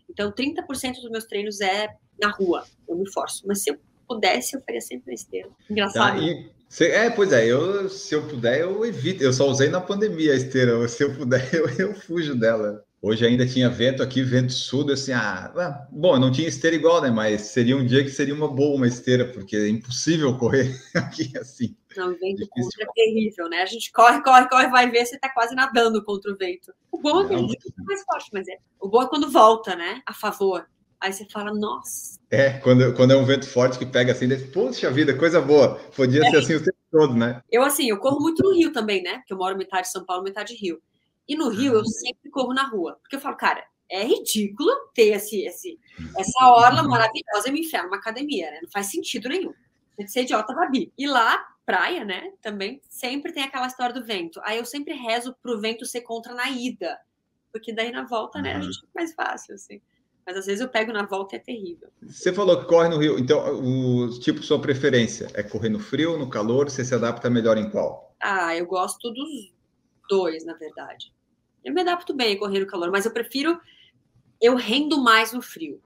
[0.10, 3.46] Então, 30% dos meus treinos é na rua, eu me forço.
[3.46, 5.50] Mas se eu pudesse, eu faria sempre esteira.
[5.70, 6.20] Engraçado.
[6.20, 6.50] Tá, e
[6.82, 9.24] é, pois é, eu, se eu puder, eu evito.
[9.24, 10.88] Eu só usei na pandemia a esteira.
[10.88, 12.84] Se eu puder, eu, eu fujo dela.
[13.00, 17.00] Hoje ainda tinha vento aqui, vento sul, assim, ah, ah, bom, não tinha esteira igual,
[17.00, 17.12] né?
[17.12, 21.32] Mas seria um dia que seria uma boa uma esteira, porque é impossível correr aqui
[21.38, 21.76] assim.
[21.96, 23.62] Não, o vento contra é terrível, né?
[23.62, 26.74] A gente corre, corre, corre, vai ver, você tá quase nadando contra o vento.
[26.92, 28.58] O bom é que a gente fica mais forte, mas é.
[28.82, 30.02] O bom é quando volta, né?
[30.06, 30.68] A favor.
[31.00, 32.20] Aí você fala, nossa.
[32.30, 35.76] É, quando, quando é um vento forte que pega assim, diz, poxa vida, coisa boa.
[35.96, 36.30] Podia é.
[36.30, 37.42] ser assim o tempo todo, né?
[37.52, 39.18] Eu, assim, eu corro muito no Rio também, né?
[39.20, 40.82] Porque eu moro metade de São Paulo, metade de Rio.
[41.28, 42.98] E no Rio eu sempre corro na rua.
[43.02, 45.80] Porque eu falo, cara, é ridículo ter esse, esse,
[46.18, 48.60] essa orla maravilhosa e me enfiar numa academia, né?
[48.64, 49.54] Não faz sentido nenhum.
[49.96, 50.92] Tem que ser idiota, Babi.
[50.98, 52.32] E lá, praia, né?
[52.42, 54.40] Também sempre tem aquela história do vento.
[54.44, 57.00] Aí eu sempre rezo pro vento ser contra na ida.
[57.52, 59.82] Porque daí na volta, né, a gente fica mais fácil, assim.
[60.28, 61.88] Mas às vezes eu pego na volta e é terrível.
[62.02, 66.18] Você falou que corre no Rio, então o tipo sua preferência é correr no frio,
[66.18, 66.70] no calor?
[66.70, 68.14] Você se adapta melhor em qual?
[68.20, 69.54] Ah, eu gosto dos
[70.10, 71.14] dois, na verdade.
[71.64, 73.58] Eu me adapto bem a correr no calor, mas eu prefiro.
[74.42, 75.82] Eu rendo mais no frio.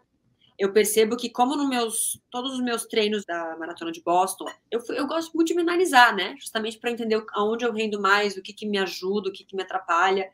[0.57, 4.81] Eu percebo que, como nos meus todos os meus treinos da maratona de Boston, eu,
[4.95, 6.35] eu gosto muito de me analisar, né?
[6.39, 9.55] Justamente para entender aonde eu rendo mais, o que, que me ajuda, o que, que
[9.55, 10.31] me atrapalha.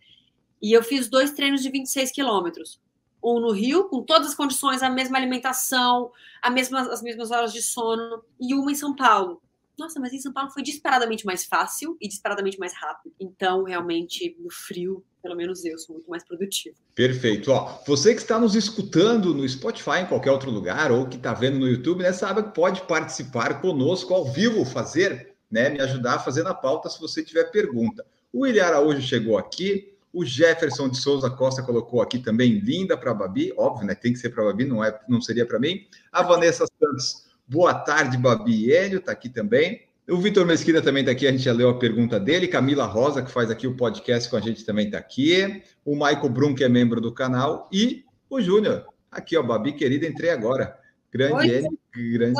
[0.61, 2.79] E eu fiz dois treinos de 26 quilômetros
[3.23, 7.51] um no Rio, com todas as condições, a mesma alimentação, a mesma, as mesmas horas
[7.51, 9.41] de sono, e uma em São Paulo.
[9.77, 13.13] Nossa, mas em São Paulo foi disparadamente mais fácil e disparadamente mais rápido.
[13.19, 16.75] Então, realmente, no frio, pelo menos eu sou muito mais produtivo.
[16.95, 17.51] Perfeito.
[17.51, 21.31] Ó, você que está nos escutando no Spotify, em qualquer outro lugar, ou que está
[21.31, 26.15] vendo no YouTube, né, sabe que pode participar conosco ao vivo, fazer, né, me ajudar
[26.15, 28.03] a fazer na pauta se você tiver pergunta.
[28.33, 33.11] O William Araújo chegou aqui, o Jefferson de Souza Costa colocou aqui também, linda para
[33.11, 33.93] a Babi, óbvio, né?
[33.93, 35.85] Tem que ser para a Babi, não, é, não seria para mim.
[36.11, 39.83] A Vanessa Santos, boa tarde, Babi Hélio, está aqui também.
[40.09, 42.47] O Vitor Mesquita também está aqui, a gente já leu a pergunta dele.
[42.47, 45.61] Camila Rosa, que faz aqui o podcast com a gente, também está aqui.
[45.85, 47.69] O Michael Brum, que é membro do canal.
[47.71, 50.79] E o Júnior, aqui, ó, Babi querida, entrei agora.
[51.13, 51.47] Grande Oi,
[51.93, 52.39] grande.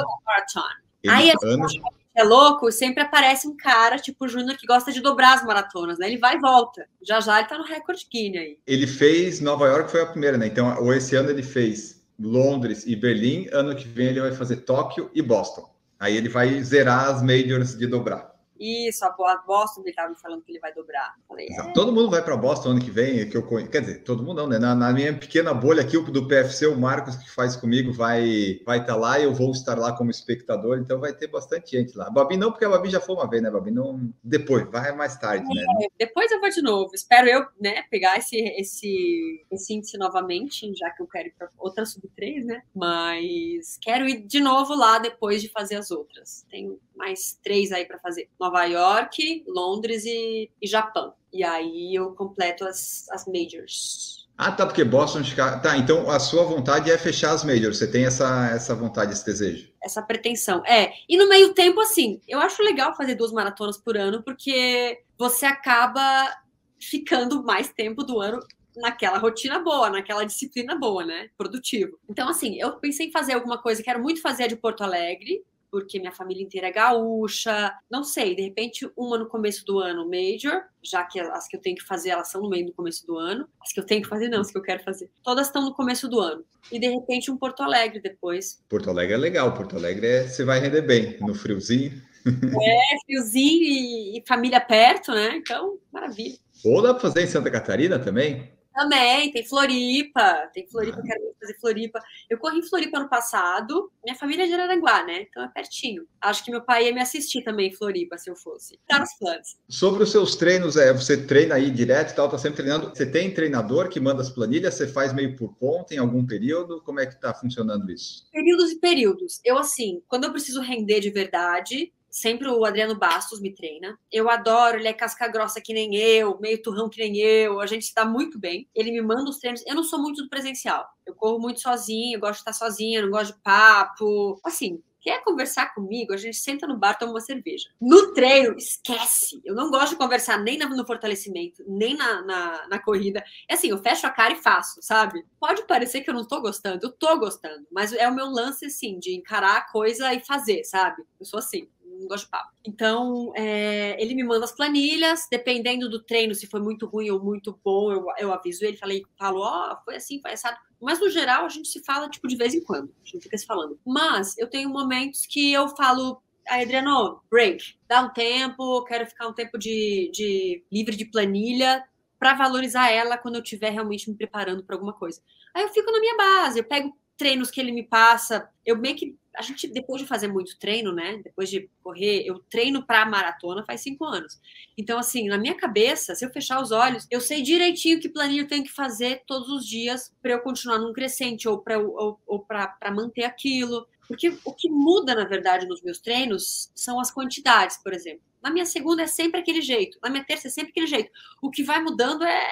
[1.04, 1.80] Ele, anos,
[2.18, 6.08] é louco, sempre aparece um cara, tipo Júnior, que gosta de dobrar as maratonas, né?
[6.08, 6.88] Ele vai e volta.
[7.02, 8.58] Já já ele tá no recorde Guinness aí.
[8.66, 10.48] Ele fez Nova York, foi a primeira, né?
[10.48, 13.48] Então, esse ano ele fez Londres e Berlim.
[13.54, 15.70] Ano que vem ele vai fazer Tóquio e Boston.
[16.00, 18.37] Aí ele vai zerar as majors de dobrar.
[18.60, 21.16] Isso, a Boston ele estava me falando que ele vai dobrar.
[21.28, 21.72] Falei, é.
[21.74, 23.72] Todo mundo vai para Boston ano que vem, que eu conheço.
[23.72, 24.60] Quer dizer, todo mundo não, né?
[24.60, 28.60] Na, na, minha pequena bolha aqui, o do PFC, o Marcos que faz comigo vai
[28.66, 31.98] vai estar tá lá, eu vou estar lá como espectador, então vai ter bastante gente
[31.98, 32.08] lá.
[32.08, 33.72] A Babi não, porque a Babi já foi uma vez, né, Babi?
[33.72, 35.62] Não, depois, vai mais tarde, né?
[35.62, 35.88] é, né?
[35.98, 36.92] Depois eu vou de novo.
[36.94, 41.50] Espero eu, né, pegar esse, esse, esse índice novamente, já que eu quero ir para
[41.58, 42.62] outra sub-3, né?
[42.76, 46.46] Mas quero ir de novo lá depois de fazer as outras.
[46.50, 48.30] Tenho mais três aí para fazer.
[48.40, 51.14] Nova York, Londres e, e, Japão.
[51.32, 54.28] E aí eu completo as, as majors.
[54.38, 55.62] Ah, tá, porque Boston, Chicago.
[55.62, 57.78] Tá, então a sua vontade é fechar as majors.
[57.78, 59.72] Você tem essa, essa vontade, esse desejo?
[59.84, 60.64] Essa pretensão.
[60.66, 60.94] É.
[61.10, 65.46] E no meio tempo, assim, eu acho legal fazer duas maratonas por ano, porque você
[65.46, 66.32] acaba
[66.80, 68.40] ficando mais tempo do ano
[68.78, 71.30] naquela rotina boa, naquela disciplina boa, né?
[71.38, 71.98] Produtivo.
[72.10, 75.44] Então, assim, eu pensei em fazer alguma coisa, quero muito fazer a de Porto Alegre,
[75.72, 77.74] porque minha família inteira é gaúcha.
[77.90, 81.62] Não sei, de repente, uma no começo do ano, major, já que as que eu
[81.62, 83.48] tenho que fazer, elas são no meio do começo do ano.
[83.62, 85.10] As que eu tenho que fazer, não, as que eu quero fazer.
[85.24, 86.44] Todas estão no começo do ano.
[86.72, 88.62] E de repente, um Porto Alegre depois.
[88.70, 91.92] Porto Alegre é legal, Porto Alegre é, você vai render bem no friozinho.
[92.28, 95.38] É, friozinho e, e família perto, né?
[95.38, 96.38] Então, maravilha.
[96.66, 98.52] Ou dá para fazer em Santa Catarina também?
[98.78, 102.00] Também, tem Floripa, tem Floripa, quero fazer Floripa.
[102.30, 105.26] Eu corri em Floripa ano passado, minha família é de Araranguá, né?
[105.28, 106.06] Então é pertinho.
[106.22, 108.80] Acho que meu pai ia me assistir também em Floripa, se eu fosse.
[108.88, 109.58] Tá nos planos.
[109.68, 112.96] Sobre os seus treinos, é, você treina aí direto e tal, tá sempre treinando.
[112.96, 116.80] Você tem treinador que manda as planilhas, você faz meio por ponta em algum período?
[116.84, 118.28] Como é que tá funcionando isso?
[118.32, 119.42] Períodos e períodos.
[119.44, 123.98] Eu, assim, quando eu preciso render de verdade, Sempre o Adriano Bastos me treina.
[124.12, 127.60] Eu adoro, ele é casca grossa que nem eu, meio turrão que nem eu.
[127.60, 128.68] A gente está muito bem.
[128.74, 129.64] Ele me manda os treinos.
[129.66, 130.88] Eu não sou muito do presencial.
[131.06, 134.40] Eu corro muito sozinho, eu gosto de estar sozinha, não gosto de papo.
[134.44, 137.70] Assim, quer conversar comigo, a gente senta no bar, toma uma cerveja.
[137.80, 139.40] No treino, esquece.
[139.46, 143.24] Eu não gosto de conversar nem no fortalecimento, nem na, na, na, corrida.
[143.50, 145.26] É assim, eu fecho a cara e faço, sabe?
[145.40, 148.66] Pode parecer que eu não tô gostando, eu tô gostando, mas é o meu lance,
[148.66, 151.02] assim, de encarar a coisa e fazer, sabe?
[151.18, 152.52] Eu sou assim não gosto de papo.
[152.66, 157.24] Então, é, ele me manda as planilhas, dependendo do treino, se foi muito ruim ou
[157.24, 160.58] muito bom, eu, eu aviso ele, falei, falo, ó, oh, foi assim, foi assado.
[160.82, 162.94] Mas no geral, a gente se fala, tipo, de vez em quando.
[163.04, 163.80] A gente fica se falando.
[163.86, 167.78] Mas eu tenho momentos que eu falo, Aí, Adriano, break.
[167.88, 171.84] Dá um tempo, quero ficar um tempo de, de livre de planilha
[172.18, 175.22] para valorizar ela quando eu estiver realmente me preparando para alguma coisa.
[175.54, 178.96] Aí eu fico na minha base, eu pego treinos que ele me passa, eu meio
[178.96, 181.22] que a gente, depois de fazer muito treino, né?
[181.24, 184.40] Depois de correr, eu treino para maratona faz cinco anos.
[184.76, 188.42] Então, assim, na minha cabeça, se eu fechar os olhos, eu sei direitinho que planilha
[188.42, 192.20] eu tenho que fazer todos os dias para eu continuar num crescente ou para ou,
[192.26, 193.88] ou para manter aquilo.
[194.08, 198.22] Porque o que muda, na verdade, nos meus treinos são as quantidades, por exemplo.
[198.42, 201.12] Na minha segunda é sempre aquele jeito, na minha terça é sempre aquele jeito.
[201.42, 202.48] O que vai mudando é,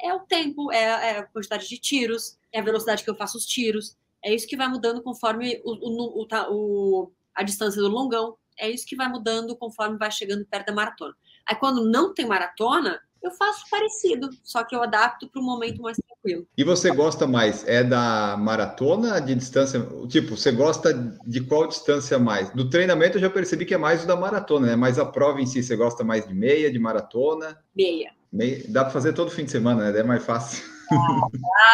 [0.00, 3.36] é o tempo, é, é a quantidade de tiros, é a velocidade que eu faço
[3.36, 8.36] os tiros, é isso que vai mudando conforme o, o, o, a distância do longão.
[8.58, 11.14] É isso que vai mudando conforme vai chegando perto da maratona.
[11.48, 15.82] Aí quando não tem maratona, eu faço parecido, só que eu adapto para um momento
[15.82, 16.46] mais tranquilo.
[16.56, 17.66] E você gosta mais?
[17.66, 19.86] É da maratona de distância?
[20.08, 20.92] Tipo, você gosta
[21.26, 22.50] de qual distância mais?
[22.50, 24.76] Do treinamento eu já percebi que é mais o da maratona, né?
[24.76, 27.58] Mas a prova em si, você gosta mais de meia, de maratona?
[27.76, 28.12] Meia.
[28.32, 28.64] meia.
[28.68, 29.98] Dá para fazer todo fim de semana, né?
[29.98, 30.79] É mais fácil.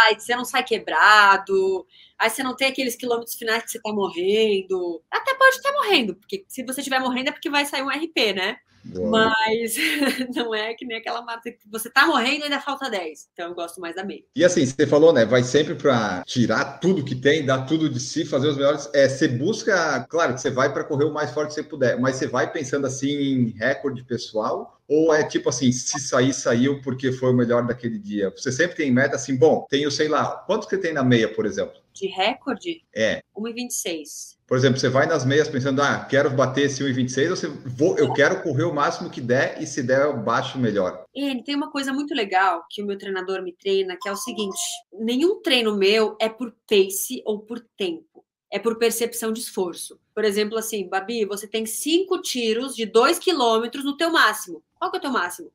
[0.04, 1.86] Ai, você não sai quebrado,
[2.18, 5.02] aí você não tem aqueles quilômetros finais que você tá morrendo.
[5.10, 8.34] Até pode estar morrendo, porque se você estiver morrendo é porque vai sair um RP,
[8.34, 8.56] né?
[8.94, 9.76] Mas
[10.34, 13.28] não é que nem aquela marca que você tá morrendo e ainda falta 10.
[13.32, 14.22] Então eu gosto mais da meia.
[14.34, 15.24] E assim, você falou, né?
[15.24, 18.88] Vai sempre para tirar tudo que tem, dar tudo de si, fazer os melhores.
[18.94, 21.98] É, você busca, claro que você vai para correr o mais forte que você puder,
[22.00, 26.80] mas você vai pensando assim em recorde pessoal ou é tipo assim, se sair, saiu
[26.80, 28.32] porque foi o melhor daquele dia?
[28.36, 31.44] Você sempre tem meta assim, bom, tenho, sei lá, quanto que tem na meia, por
[31.44, 31.74] exemplo?
[31.96, 32.84] De recorde?
[32.94, 33.22] É.
[33.34, 34.36] 1,26.
[34.46, 37.96] Por exemplo, você vai nas meias pensando, ah, quero bater esse 1,26, ou você vou,
[37.96, 41.06] eu quero correr o máximo que der, e se der, eu baixo melhor.
[41.14, 44.16] E tem uma coisa muito legal que o meu treinador me treina, que é o
[44.16, 44.60] seguinte:
[44.92, 50.00] nenhum treino meu é por pace ou por tempo é por percepção de esforço.
[50.14, 54.62] Por exemplo, assim, Babi, você tem cinco tiros de dois quilômetros no teu máximo.
[54.76, 55.52] Qual que é o teu máximo?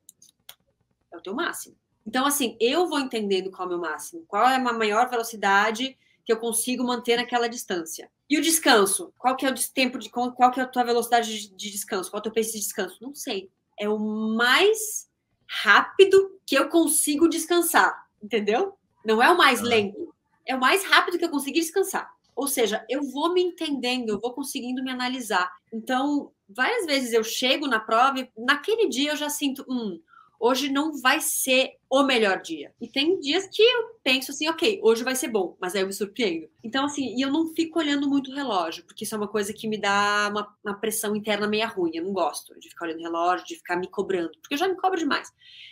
[1.12, 1.76] É o teu máximo.
[2.06, 5.98] Então, assim, eu vou entendendo qual é o meu máximo, qual é a maior velocidade
[6.26, 8.10] que eu consigo manter naquela distância.
[8.30, 9.14] E o descanso?
[9.18, 12.10] Qual que é o tempo de qual que é a tua velocidade de descanso?
[12.10, 12.98] Qual é o teu pace de descanso?
[13.02, 13.50] Não sei.
[13.80, 15.10] É o mais
[15.48, 18.78] rápido que eu consigo descansar, entendeu?
[19.06, 20.14] Não é o mais lento.
[20.46, 22.10] É o mais rápido que eu consigo descansar.
[22.36, 25.52] Ou seja, eu vou me entendendo, eu vou conseguindo me analisar.
[25.72, 30.00] Então, várias vezes eu chego na prova e naquele dia eu já sinto, hum,
[30.42, 32.74] hoje não vai ser o melhor dia.
[32.82, 35.88] E tem dias que eu penso assim, ok, hoje vai ser bom, mas aí eu
[35.88, 36.50] me surpreendo.
[36.64, 39.54] Então, assim, e eu não fico olhando muito o relógio, porque isso é uma coisa
[39.54, 41.92] que me dá uma, uma pressão interna meio ruim.
[41.94, 44.68] Eu não gosto de ficar olhando o relógio, de ficar me cobrando, porque eu já
[44.68, 45.30] me cobro demais.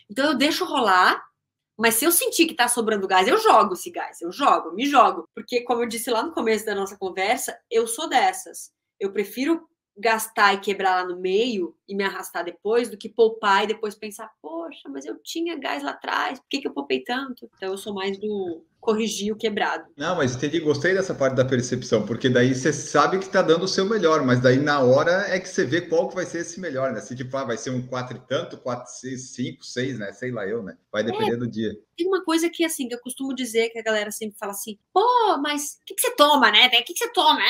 [0.10, 1.20] Então, eu deixo rolar
[1.82, 4.86] mas se eu sentir que tá sobrando gás, eu jogo esse gás, eu jogo, me
[4.86, 5.30] jogo.
[5.34, 8.70] Porque, como eu disse lá no começo da nossa conversa, eu sou dessas.
[9.00, 9.66] Eu prefiro
[9.98, 13.96] gastar e quebrar lá no meio e me arrastar depois do que poupar e depois
[13.96, 17.50] pensar, poxa, mas eu tinha gás lá atrás, por que, que eu poupei tanto?
[17.58, 19.86] Então eu sou mais do corrigir o quebrado.
[19.98, 23.64] Não, mas entendi, gostei dessa parte da percepção, porque daí você sabe que está dando
[23.64, 26.40] o seu melhor, mas daí na hora é que você vê qual que vai ser
[26.40, 27.02] esse melhor, né?
[27.02, 30.14] Se tipo, ah, vai ser um 4 e tanto, 4, 6, 5, 6, né?
[30.14, 30.78] Sei lá eu, né?
[30.92, 31.74] Vai depender é, do dia.
[31.98, 34.80] Tem uma coisa que, assim, que eu costumo dizer, que a galera sempre fala assim,
[34.94, 36.68] pô, mas o que, que você toma, né?
[36.68, 37.42] O que, que você toma?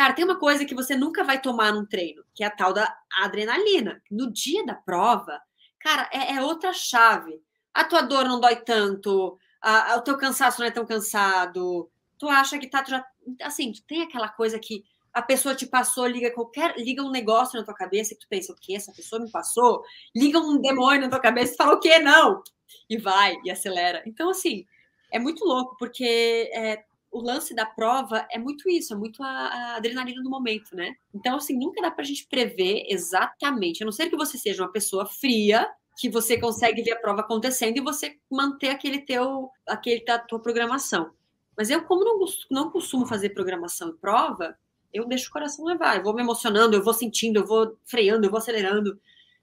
[0.00, 2.72] Cara, tem uma coisa que você nunca vai tomar num treino, que é a tal
[2.72, 4.02] da adrenalina.
[4.10, 5.38] No dia da prova,
[5.78, 7.38] cara, é, é outra chave.
[7.74, 11.90] A tua dor não dói tanto, a, a, o teu cansaço não é tão cansado.
[12.18, 12.82] Tu acha que tá.
[12.82, 13.04] Já,
[13.42, 16.78] assim, tem aquela coisa que a pessoa te passou, liga qualquer.
[16.78, 18.74] Liga um negócio na tua cabeça e tu pensa, o que?
[18.74, 19.84] Essa pessoa me passou?
[20.16, 21.98] Liga um demônio na tua cabeça e fala, o quê?
[21.98, 22.42] Não!
[22.88, 24.02] E vai, e acelera.
[24.06, 24.64] Então, assim,
[25.12, 29.28] é muito louco, porque é, o lance da prova é muito isso, é muito a,
[29.28, 30.94] a, adrenalina do momento, né?
[31.14, 34.72] Então, assim, nunca dá pra gente prever exatamente, a não ser que você seja uma
[34.72, 40.04] pessoa fria, que você consegue ver a prova acontecendo e você manter aquele teu, aquele
[40.04, 41.10] da tua programação.
[41.56, 44.56] Mas eu, como não, não costumo fazer programação e prova,
[44.92, 48.26] eu deixo o coração levar, eu vou me emocionando, eu vou sentindo, eu vou freando,
[48.26, 48.98] eu vou acelerando.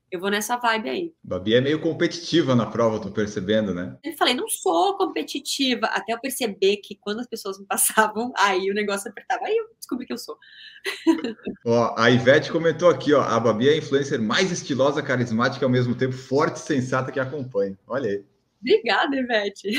[0.09, 1.13] Eu vou nessa vibe aí.
[1.21, 3.97] Babi é meio competitiva na prova, tô percebendo, né?
[4.03, 8.71] Eu falei, não sou competitiva, até eu perceber que quando as pessoas me passavam, aí
[8.71, 10.37] o negócio apertava, aí eu descobri que eu sou.
[11.65, 15.71] ó, a Ivete comentou aqui, ó, a Babi é a influencer mais estilosa, carismática, ao
[15.71, 17.77] mesmo tempo forte e sensata que acompanha.
[17.85, 18.36] Olha aí.
[18.61, 19.69] Obrigada, Ivete.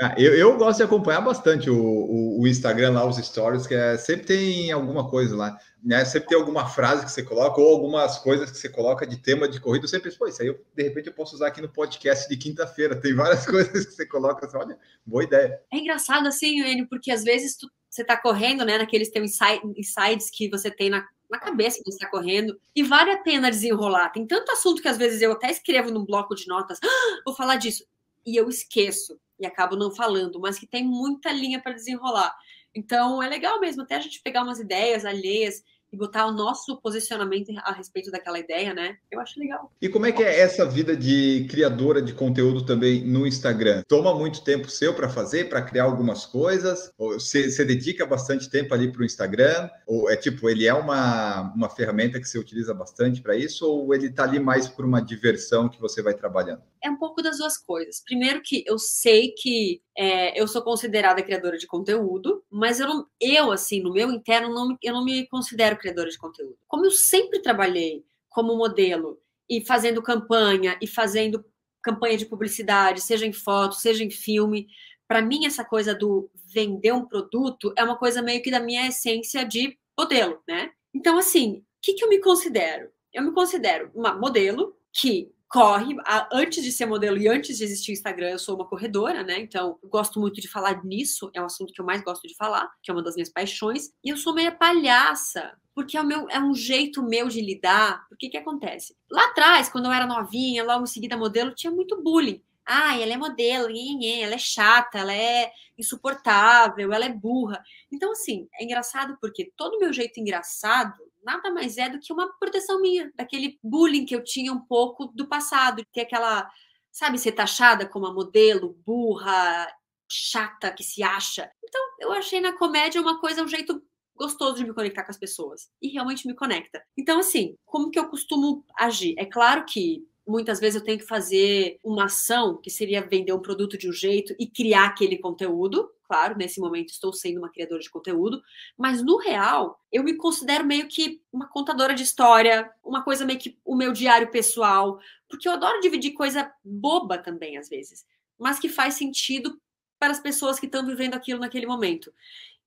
[0.00, 3.74] Ah, eu, eu, gosto de acompanhar bastante o, o, o, Instagram lá, os stories, que
[3.74, 6.04] é, sempre tem alguma coisa lá, né?
[6.06, 9.46] Sempre tem alguma frase que você coloca, ou algumas coisas que você coloca de tema
[9.46, 9.84] de corrida.
[9.84, 12.36] Eu sempre, pô, isso aí eu, de repente eu posso usar aqui no podcast de
[12.38, 12.98] quinta-feira.
[12.98, 15.60] Tem várias coisas que você coloca, assim, olha, boa ideia.
[15.70, 19.32] É engraçado assim, Enio, porque às vezes tu, você tá correndo, né, naqueles teus
[19.76, 24.10] insights que você tem na, na cabeça você está correndo, e vale a pena desenrolar.
[24.10, 27.34] Tem tanto assunto que às vezes eu até escrevo num bloco de notas, ah, vou
[27.34, 27.84] falar disso,
[28.26, 32.34] e eu esqueço e acabo não falando, mas que tem muita linha para desenrolar.
[32.74, 35.62] Então é legal mesmo até a gente pegar umas ideias alheias
[35.92, 38.96] e botar o nosso posicionamento a respeito daquela ideia, né?
[39.10, 39.70] Eu acho legal.
[39.80, 43.82] E como é que é essa vida de criadora de conteúdo também no Instagram?
[43.88, 46.92] Toma muito tempo seu para fazer, para criar algumas coisas?
[46.96, 49.68] Ou você, você dedica bastante tempo ali para o Instagram?
[49.86, 53.66] Ou é tipo, ele é uma, uma ferramenta que você utiliza bastante para isso?
[53.66, 56.62] Ou ele está ali mais por uma diversão que você vai trabalhando?
[56.82, 58.02] É um pouco das duas coisas.
[58.04, 63.06] Primeiro que eu sei que é, eu sou considerada criadora de conteúdo, mas eu, não,
[63.20, 66.56] eu assim, no meu interno, não, eu não me considero criadora de conteúdo.
[66.66, 69.18] Como eu sempre trabalhei como modelo
[69.48, 71.44] e fazendo campanha e fazendo
[71.82, 74.68] campanha de publicidade, seja em foto, seja em filme,
[75.08, 78.86] para mim essa coisa do vender um produto é uma coisa meio que da minha
[78.86, 80.70] essência de modelo, né?
[80.94, 82.90] Então, assim, o que, que eu me considero?
[83.12, 85.96] Eu me considero uma modelo que corre.
[86.32, 89.40] Antes de ser modelo e antes de existir o Instagram, eu sou uma corredora, né?
[89.40, 92.70] Então, gosto muito de falar nisso, é um assunto que eu mais gosto de falar,
[92.80, 93.90] que é uma das minhas paixões.
[94.02, 98.06] E eu sou meia palhaça, porque é, o meu, é um jeito meu de lidar.
[98.08, 98.96] Porque que acontece?
[99.10, 102.40] Lá atrás, quando eu era novinha, logo em seguida modelo, tinha muito bullying.
[102.64, 107.60] Ah, ela é modelo, ela é chata, ela é insuportável, ela é burra.
[107.90, 112.12] Então, assim, é engraçado porque todo o meu jeito engraçado nada mais é do que
[112.12, 116.50] uma proteção minha, daquele bullying que eu tinha um pouco do passado, que é aquela,
[116.90, 119.68] sabe, ser taxada como a modelo, burra,
[120.10, 121.50] chata, que se acha.
[121.62, 123.82] Então, eu achei na comédia uma coisa, um jeito
[124.16, 125.70] gostoso de me conectar com as pessoas.
[125.80, 126.82] E realmente me conecta.
[126.96, 129.14] Então, assim, como que eu costumo agir?
[129.16, 133.40] É claro que muitas vezes eu tenho que fazer uma ação que seria vender um
[133.40, 135.90] produto de um jeito e criar aquele conteúdo.
[136.10, 138.42] Claro, nesse momento estou sendo uma criadora de conteúdo,
[138.76, 143.38] mas no real eu me considero meio que uma contadora de história, uma coisa meio
[143.38, 144.98] que o meu diário pessoal,
[145.28, 148.04] porque eu adoro dividir coisa boba também às vezes,
[148.36, 149.56] mas que faz sentido
[150.00, 152.12] para as pessoas que estão vivendo aquilo naquele momento.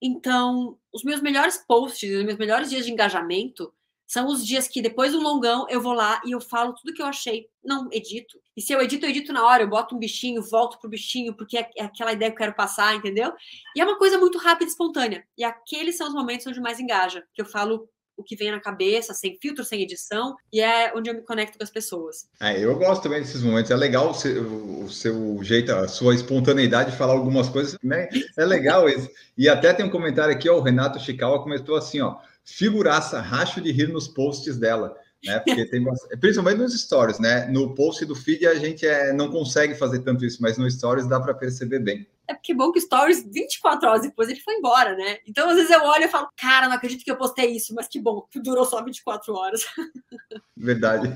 [0.02, 3.74] Então, os meus melhores posts, os meus melhores dias de engajamento
[4.08, 7.02] são os dias que depois do longão eu vou lá e eu falo tudo que
[7.02, 7.50] eu achei.
[7.62, 8.40] Não edito.
[8.56, 9.64] E se eu edito, eu edito na hora.
[9.64, 12.56] Eu boto um bichinho, volto pro bichinho, porque é, é aquela ideia que eu quero
[12.56, 13.32] passar, entendeu?
[13.76, 15.24] E é uma coisa muito rápida e espontânea.
[15.38, 17.24] E aqueles são os momentos onde mais engaja.
[17.34, 21.10] Que eu falo o que vem na cabeça, sem filtro, sem edição, e é onde
[21.10, 22.28] eu me conecto com as pessoas.
[22.40, 23.72] É, eu gosto também desses momentos.
[23.72, 28.08] É legal o seu, o seu, jeito, a sua espontaneidade de falar algumas coisas, né?
[28.38, 29.10] É legal isso.
[29.36, 33.62] E até tem um comentário aqui, ó, o Renato Chicawa comentou assim, ó figuraça, racho
[33.62, 34.96] de rir nos posts dela.
[35.24, 35.40] Né?
[35.40, 35.84] Porque tem
[36.20, 37.46] principalmente nos stories, né?
[37.48, 41.08] No post do feed a gente é, não consegue fazer tanto isso, mas no stories
[41.08, 42.08] dá para perceber bem.
[42.28, 45.18] É porque bom que stories 24 horas depois ele foi embora, né?
[45.28, 47.88] Então às vezes eu olho e falo, cara, não acredito que eu postei isso, mas
[47.88, 49.62] que bom, durou só 24 horas.
[50.56, 51.10] Verdade.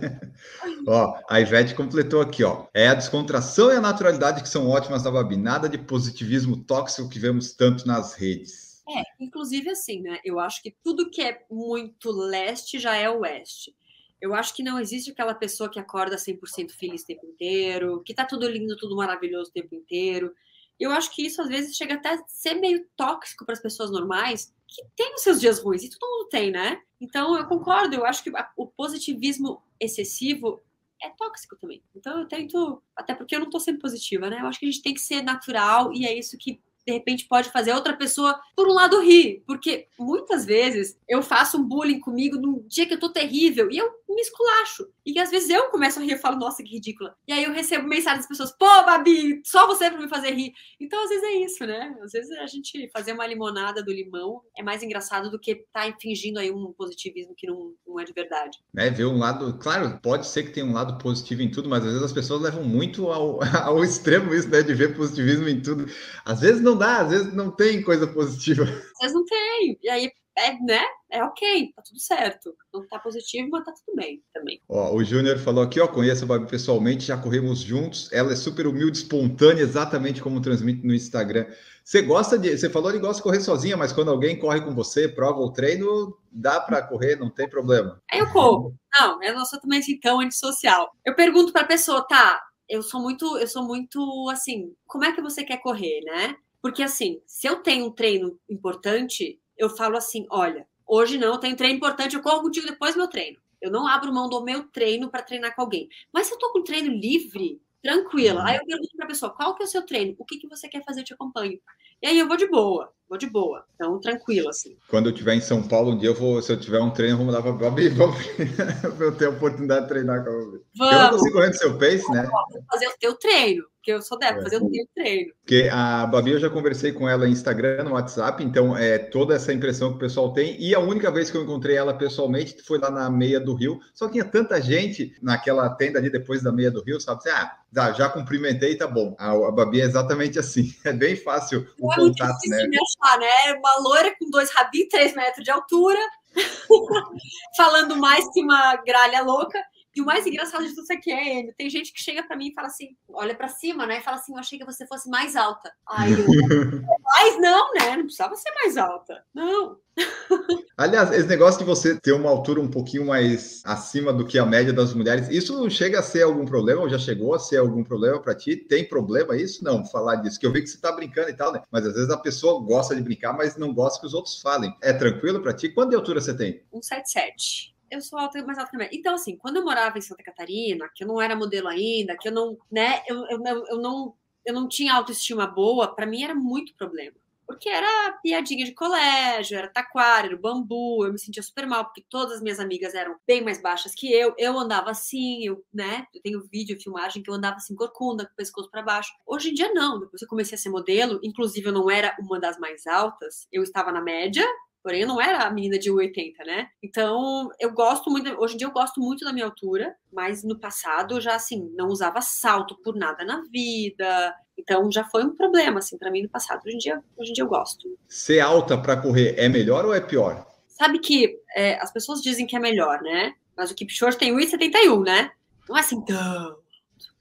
[0.87, 2.65] ó, a Ivete completou aqui, ó.
[2.73, 7.09] É a descontração e a naturalidade que são ótimas da Babi, nada de positivismo tóxico
[7.09, 8.67] que vemos tanto nas redes.
[8.89, 10.19] É, inclusive assim, né?
[10.23, 13.75] Eu acho que tudo que é muito leste já é oeste.
[14.21, 18.13] Eu acho que não existe aquela pessoa que acorda 100% feliz o tempo inteiro, que
[18.13, 20.33] tá tudo lindo, tudo maravilhoso o tempo inteiro.
[20.79, 23.91] Eu acho que isso às vezes chega até a ser meio tóxico para as pessoas
[23.91, 26.81] normais, que tem os seus dias ruins, e todo mundo tem, né?
[26.99, 30.61] Então eu concordo, eu acho que o positivismo excessivo
[31.01, 31.83] é tóxico também.
[31.95, 34.41] Então eu tento, até porque eu não tô sendo positiva, né?
[34.41, 37.27] Eu acho que a gente tem que ser natural e é isso que de repente
[37.27, 39.43] pode fazer outra pessoa, por um lado, rir.
[39.45, 43.77] Porque muitas vezes eu faço um bullying comigo num dia que eu tô terrível e
[43.77, 44.87] eu me esculacho.
[45.05, 47.13] E às vezes eu começo a rir e falo, nossa, que ridícula.
[47.27, 50.53] E aí eu recebo mensagem das pessoas, pô, Babi, só você pra me fazer rir.
[50.79, 51.95] Então, às vezes é isso, né?
[52.01, 55.93] Às vezes a gente fazer uma limonada do limão é mais engraçado do que tá
[56.01, 58.57] fingindo aí um positivismo que não, não é de verdade.
[58.77, 61.79] É, ver um lado, claro, pode ser que tenha um lado positivo em tudo, mas
[61.79, 64.61] às vezes as pessoas levam muito ao, ao extremo isso, né?
[64.61, 65.85] De ver positivismo em tudo.
[66.23, 68.63] Às vezes não não dá, às vezes não tem coisa positiva.
[68.63, 69.79] Às vezes não tem.
[69.81, 70.83] E aí é, né?
[71.09, 72.55] É ok, tá tudo certo.
[72.71, 74.61] Não tá positivo, mas tá tudo bem também.
[74.69, 78.11] Ó, o Júnior falou aqui, ó, conheço a Babi pessoalmente, já corremos juntos.
[78.13, 81.47] Ela é super humilde, espontânea, exatamente como transmite no Instagram.
[81.83, 82.55] Você gosta de.
[82.55, 85.51] Você falou que gosta de correr sozinha, mas quando alguém corre com você, prova o
[85.51, 87.99] treino, dá para correr, não tem problema.
[88.11, 88.75] Aí eu corro.
[88.99, 90.91] Não, eu não sou também assim tão antissocial.
[91.03, 95.21] Eu pergunto pra pessoa, tá, eu sou muito, eu sou muito assim, como é que
[95.21, 96.35] você quer correr, né?
[96.67, 101.37] Porque assim, se eu tenho um treino importante, eu falo assim: olha, hoje não, eu
[101.37, 103.39] tenho treino importante, eu corro contigo depois do meu treino.
[103.61, 105.87] Eu não abro mão do meu treino para treinar com alguém.
[106.11, 109.55] Mas se eu tô com treino livre, tranquila, aí eu pergunto para a pessoa: qual
[109.55, 110.13] que é o seu treino?
[110.19, 110.99] O que, que você quer fazer?
[110.99, 111.57] Eu te acompanho.
[112.01, 113.63] E aí eu vou de boa, vou de boa.
[113.75, 114.77] Então, tranquilo, assim.
[114.89, 117.13] Quando eu estiver em São Paulo, um dia eu vou, se eu tiver um treino,
[117.13, 120.33] eu vou mandar para a Babi para eu ter a oportunidade de treinar com a
[120.33, 120.61] Babi.
[120.77, 120.93] Vamos.
[120.93, 122.29] Eu não consigo correr no seu pace, né?
[122.51, 124.41] Vou fazer o teu treino porque eu sou dela, é.
[124.43, 125.31] fazer um treino.
[125.41, 129.33] Porque a Babi, eu já conversei com ela em Instagram, no WhatsApp, então é toda
[129.33, 130.61] essa impressão que o pessoal tem.
[130.61, 133.79] E a única vez que eu encontrei ela pessoalmente foi lá na meia do Rio.
[133.93, 137.23] Só tinha tanta gente naquela tenda ali depois da meia do Rio, sabe?
[137.23, 139.15] Você, ah, já, já cumprimentei, tá bom.
[139.17, 140.67] A, a Babi é exatamente assim.
[140.87, 142.65] É bem fácil o é contato, né?
[143.01, 143.53] Achar, né?
[143.59, 145.99] Uma loira com dois rabinhos, três metros de altura,
[147.55, 149.61] falando mais que uma gralha louca.
[149.97, 151.53] E o mais engraçado de tudo isso aqui é ele.
[151.53, 153.97] Tem gente que chega para mim e fala assim, olha para cima, né?
[153.97, 155.71] E fala assim, eu achei que você fosse mais alta.
[155.87, 156.19] Aí eu,
[157.03, 157.97] mas não, né?
[157.97, 159.23] Não precisava ser mais alta.
[159.33, 159.79] Não.
[160.77, 164.45] Aliás, esse negócio de você ter uma altura um pouquinho mais acima do que a
[164.45, 166.81] média das mulheres, isso chega a ser algum problema?
[166.81, 168.55] Ou já chegou a ser algum problema para ti?
[168.55, 169.63] Tem problema isso?
[169.63, 171.63] Não, falar disso, que eu vi que você tá brincando e tal, né?
[171.71, 174.71] Mas às vezes a pessoa gosta de brincar, mas não gosta que os outros falem.
[174.83, 175.69] É tranquilo para ti?
[175.69, 176.61] Quanto de altura você tem?
[176.71, 178.97] 177 eu sou alta, mais alta que a média.
[178.97, 182.27] Então, assim, quando eu morava em Santa Catarina, que eu não era modelo ainda, que
[182.27, 184.13] eu não, né, eu, eu, eu não,
[184.45, 187.15] eu não tinha autoestima boa, para mim era muito problema.
[187.45, 192.03] Porque era piadinha de colégio, era taquara, era bambu, eu me sentia super mal, porque
[192.09, 196.05] todas as minhas amigas eram bem mais baixas que eu, eu andava assim, eu, né,
[196.13, 199.13] eu tenho vídeo, filmagem, que eu andava assim, corcunda, com o pescoço para baixo.
[199.25, 202.37] Hoje em dia, não, depois eu comecei a ser modelo, inclusive eu não era uma
[202.37, 204.45] das mais altas, eu estava na média,
[204.87, 206.67] Porém, eu não era a menina de 1,80, né?
[206.81, 210.57] Então, eu gosto muito, hoje em dia eu gosto muito da minha altura, mas no
[210.57, 214.33] passado eu já, assim, não usava salto por nada na vida.
[214.57, 216.61] Então, já foi um problema, assim, para mim no passado.
[216.65, 217.85] Hoje em dia, hoje em dia eu gosto.
[218.07, 220.47] Ser alta para correr é melhor ou é pior?
[220.69, 223.33] Sabe que é, as pessoas dizem que é melhor, né?
[223.57, 225.31] Mas o Kipchoge tem 1,71, né?
[225.67, 226.57] Não é assim tão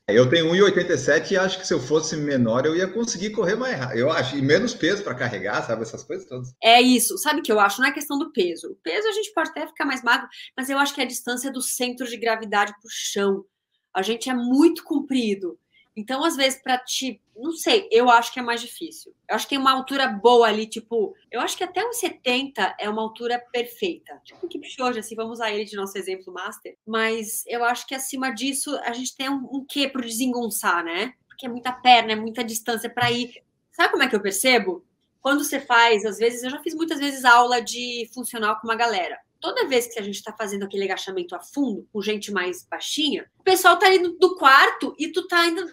[0.09, 3.77] eu tenho 1,87 e acho que se eu fosse menor eu ia conseguir correr mais
[3.77, 3.99] rápido.
[3.99, 5.83] Eu acho, e menos peso para carregar, sabe?
[5.83, 6.55] Essas coisas todas.
[6.63, 7.19] É isso.
[7.19, 7.81] Sabe o que eu acho?
[7.81, 8.71] Não é questão do peso.
[8.71, 11.09] O peso a gente pode até ficar mais magro, mas eu acho que é a
[11.09, 13.45] distância do centro de gravidade para o chão.
[13.93, 15.59] A gente é muito comprido.
[15.97, 17.23] Então, às vezes, para te.
[17.35, 19.15] Não sei, eu acho que é mais difícil.
[19.29, 21.15] Eu acho que tem uma altura boa ali, tipo.
[21.31, 24.21] Eu acho que até uns 70 é uma altura perfeita.
[24.23, 26.77] Tipo o Kipchoge, assim, vamos usar ele de nosso exemplo master.
[26.87, 31.15] Mas eu acho que acima disso, a gente tem um, um quê pro desengonçar, né?
[31.27, 33.43] Porque é muita perna, é muita distância para ir.
[33.73, 34.85] Sabe como é que eu percebo?
[35.23, 38.77] Quando você faz, às vezes, eu já fiz muitas vezes aula de funcional com uma
[38.77, 42.67] galera toda vez que a gente tá fazendo aquele agachamento a fundo, com gente mais
[42.69, 45.73] baixinha, o pessoal tá indo do quarto e tu tá indo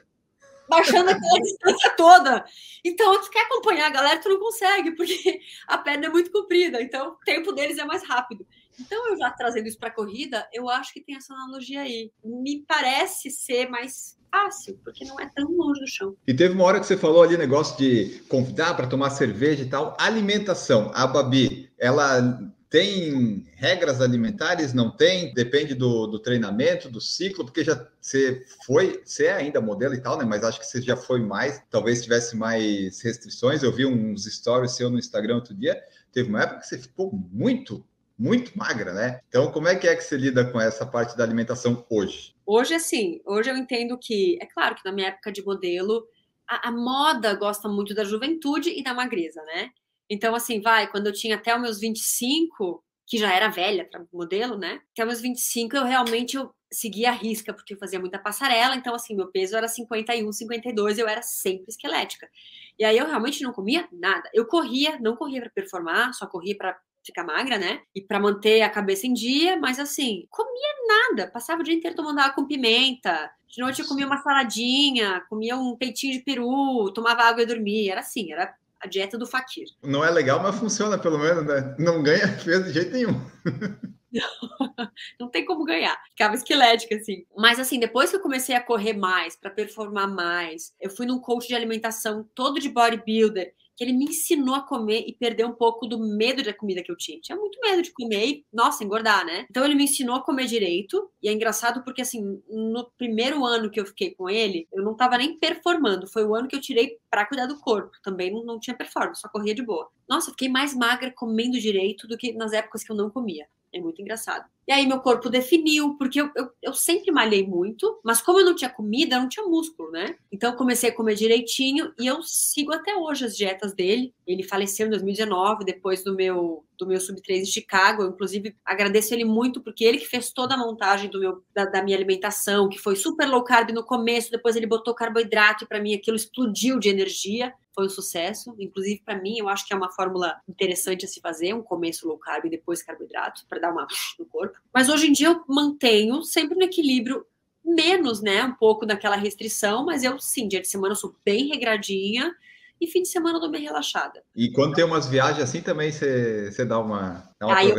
[0.74, 2.46] baixando aquela distância toda.
[2.84, 6.82] Então, tu quer acompanhar a galera, tu não consegue, porque a perna é muito comprida,
[6.82, 8.46] então o tempo deles é mais rápido.
[8.80, 12.12] Então, eu já trazendo isso para corrida, eu acho que tem essa analogia aí.
[12.24, 16.16] Me parece ser mais fácil, porque não é tão longe do chão.
[16.28, 19.70] E teve uma hora que você falou ali negócio de convidar para tomar cerveja e
[19.70, 19.96] tal.
[20.00, 20.92] Alimentação.
[20.96, 24.74] A Babi, ela tem regras alimentares?
[24.74, 25.32] Não tem?
[25.32, 30.02] Depende do, do, treinamento, do ciclo, porque já você foi, você é ainda modelo e
[30.02, 30.26] tal, né?
[30.26, 33.62] Mas acho que você já foi mais, talvez tivesse mais restrições.
[33.62, 35.80] Eu vi uns stories seu no Instagram outro dia.
[36.12, 37.86] Teve uma época que você ficou muito,
[38.18, 39.20] muito magra, né?
[39.30, 42.34] Então, como é que é que você lida com essa parte da alimentação hoje?
[42.44, 46.08] Hoje, assim, hoje eu entendo que, é claro que na minha época de modelo,
[46.50, 49.70] a, a moda gosta muito da juventude e da magreza, né?
[50.14, 54.06] Então, assim, vai, quando eu tinha até os meus 25, que já era velha para
[54.14, 54.80] modelo, né?
[54.92, 58.76] Até os meus 25 eu realmente eu seguia a risca, porque eu fazia muita passarela,
[58.76, 62.30] então assim, meu peso era 51, 52, eu era sempre esquelética.
[62.78, 64.30] E aí eu realmente não comia nada.
[64.36, 67.82] Eu corria, não corria para performar, só corria para ficar magra, né?
[67.96, 71.28] E para manter a cabeça em dia, mas assim, comia nada.
[71.28, 73.32] Passava o dia inteiro tomando água com pimenta.
[73.48, 77.94] De noite eu comia uma saladinha, comia um peitinho de peru, tomava água e dormia.
[77.94, 79.68] Era assim, era a dieta do fakir.
[79.82, 81.76] Não é legal, mas funciona pelo menos, né?
[81.80, 83.20] Não ganha peso de jeito nenhum.
[85.20, 85.98] não tem como ganhar.
[86.10, 87.26] Ficava esquelética, assim.
[87.36, 91.20] Mas, assim, depois que eu comecei a correr mais, para performar mais, eu fui num
[91.20, 93.54] coach de alimentação todo de bodybuilder.
[93.76, 96.92] Que ele me ensinou a comer e perder um pouco do medo da comida que
[96.92, 97.20] eu tinha.
[97.20, 99.46] Tinha muito medo de comer e, nossa, engordar, né?
[99.50, 101.10] Então ele me ensinou a comer direito.
[101.22, 104.96] E é engraçado porque, assim, no primeiro ano que eu fiquei com ele, eu não
[104.96, 106.08] tava nem performando.
[106.08, 107.92] Foi o ano que eu tirei para cuidar do corpo.
[108.04, 109.90] Também não, não tinha performance, só corria de boa.
[110.08, 113.48] Nossa, fiquei mais magra comendo direito do que nas épocas que eu não comia.
[113.74, 114.46] É muito engraçado.
[114.68, 118.46] E aí meu corpo definiu, porque eu, eu, eu, sempre malhei muito, mas como eu
[118.46, 120.16] não tinha comida, eu não tinha músculo, né?
[120.32, 124.14] Então eu comecei a comer direitinho e eu sigo até hoje as dietas dele.
[124.26, 128.04] Ele faleceu em 2019, depois do meu do meu Sub-3 em Chicago.
[128.04, 131.66] Eu, inclusive, agradeço ele muito, porque ele que fez toda a montagem do meu, da,
[131.66, 135.80] da minha alimentação, que foi super low carb no começo, depois ele botou carboidrato para
[135.80, 138.56] mim, aquilo explodiu de energia foi um sucesso.
[138.60, 142.08] Inclusive, para mim, eu acho que é uma fórmula interessante a se fazer, um começo
[142.08, 144.58] low carb e depois carboidrato, para dar uma no corpo.
[144.74, 147.26] Mas hoje em dia eu mantenho sempre no equilíbrio,
[147.64, 148.44] menos, né?
[148.44, 152.34] Um pouco daquela restrição, mas eu sim, dia de semana eu sou bem regradinha
[152.80, 154.22] e fim de semana eu dou bem relaxada.
[154.36, 157.78] E quando tem umas viagens assim também você dá uma, dá uma Aí eu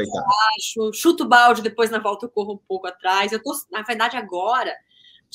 [0.57, 3.31] acho, chuto o balde, depois na volta eu corro um pouco atrás.
[3.31, 4.75] Eu tô, na verdade, agora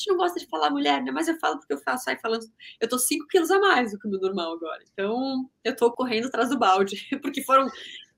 [0.00, 1.10] gente não gosta de falar mulher, né?
[1.12, 2.44] Mas eu falo porque eu faço, sai falando.
[2.80, 4.82] Eu tô 5 quilos a mais do que o meu normal agora.
[4.92, 6.96] Então, eu tô correndo atrás do balde.
[7.22, 7.68] Porque foram.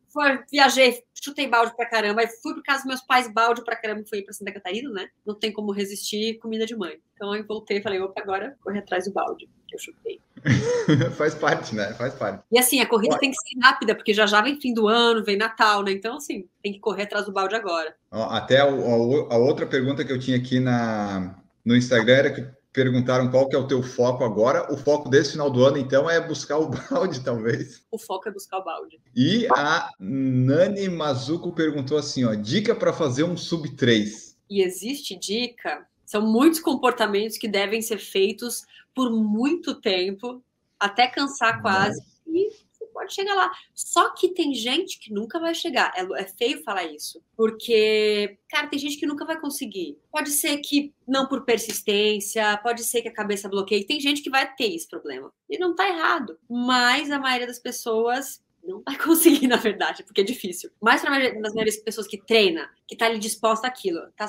[0.09, 4.05] Foi, viajei, chutei balde pra caramba, fui por casa dos meus pais, balde pra caramba,
[4.07, 5.09] fui pra Santa Catarina, né?
[5.24, 6.99] Não tem como resistir comida de mãe.
[7.14, 10.20] Então aí voltei e falei, opa, agora correr atrás do balde, que eu chutei.
[11.16, 11.95] Faz parte, né?
[11.95, 12.45] Faz parte.
[12.53, 15.24] E assim, a corrida tem que ser rápida, porque já já vem fim do ano,
[15.24, 15.93] vem Natal, né?
[15.93, 17.97] Então, assim, tem que correr atrás do balde agora.
[18.11, 22.63] Até a, a, a outra pergunta que eu tinha aqui na, no Instagram era que
[22.73, 24.73] perguntaram qual que é o teu foco agora.
[24.73, 27.85] O foco desse final do ano, então, é buscar o balde, talvez.
[27.91, 29.01] O foco é buscar o balde.
[29.15, 34.37] E a Nani Mazuco perguntou assim, ó, dica para fazer um sub 3.
[34.49, 35.87] E existe dica?
[36.05, 38.63] São muitos comportamentos que devem ser feitos
[38.95, 40.43] por muito tempo,
[40.79, 42.03] até cansar quase.
[42.27, 42.51] E
[42.93, 43.51] pode chegar lá.
[43.74, 45.93] Só que tem gente que nunca vai chegar.
[45.97, 47.22] É, é, feio falar isso.
[47.36, 49.99] Porque, cara, tem gente que nunca vai conseguir.
[50.11, 53.86] Pode ser que não por persistência, pode ser que a cabeça bloqueie.
[53.86, 55.32] Tem gente que vai ter esse problema.
[55.49, 56.38] E não tá errado.
[56.49, 60.70] Mas a maioria das pessoas não vai conseguir, na verdade, porque é difícil.
[60.80, 64.26] Mas para as maiores pessoas que treina, que tá ali disposta àquilo, tá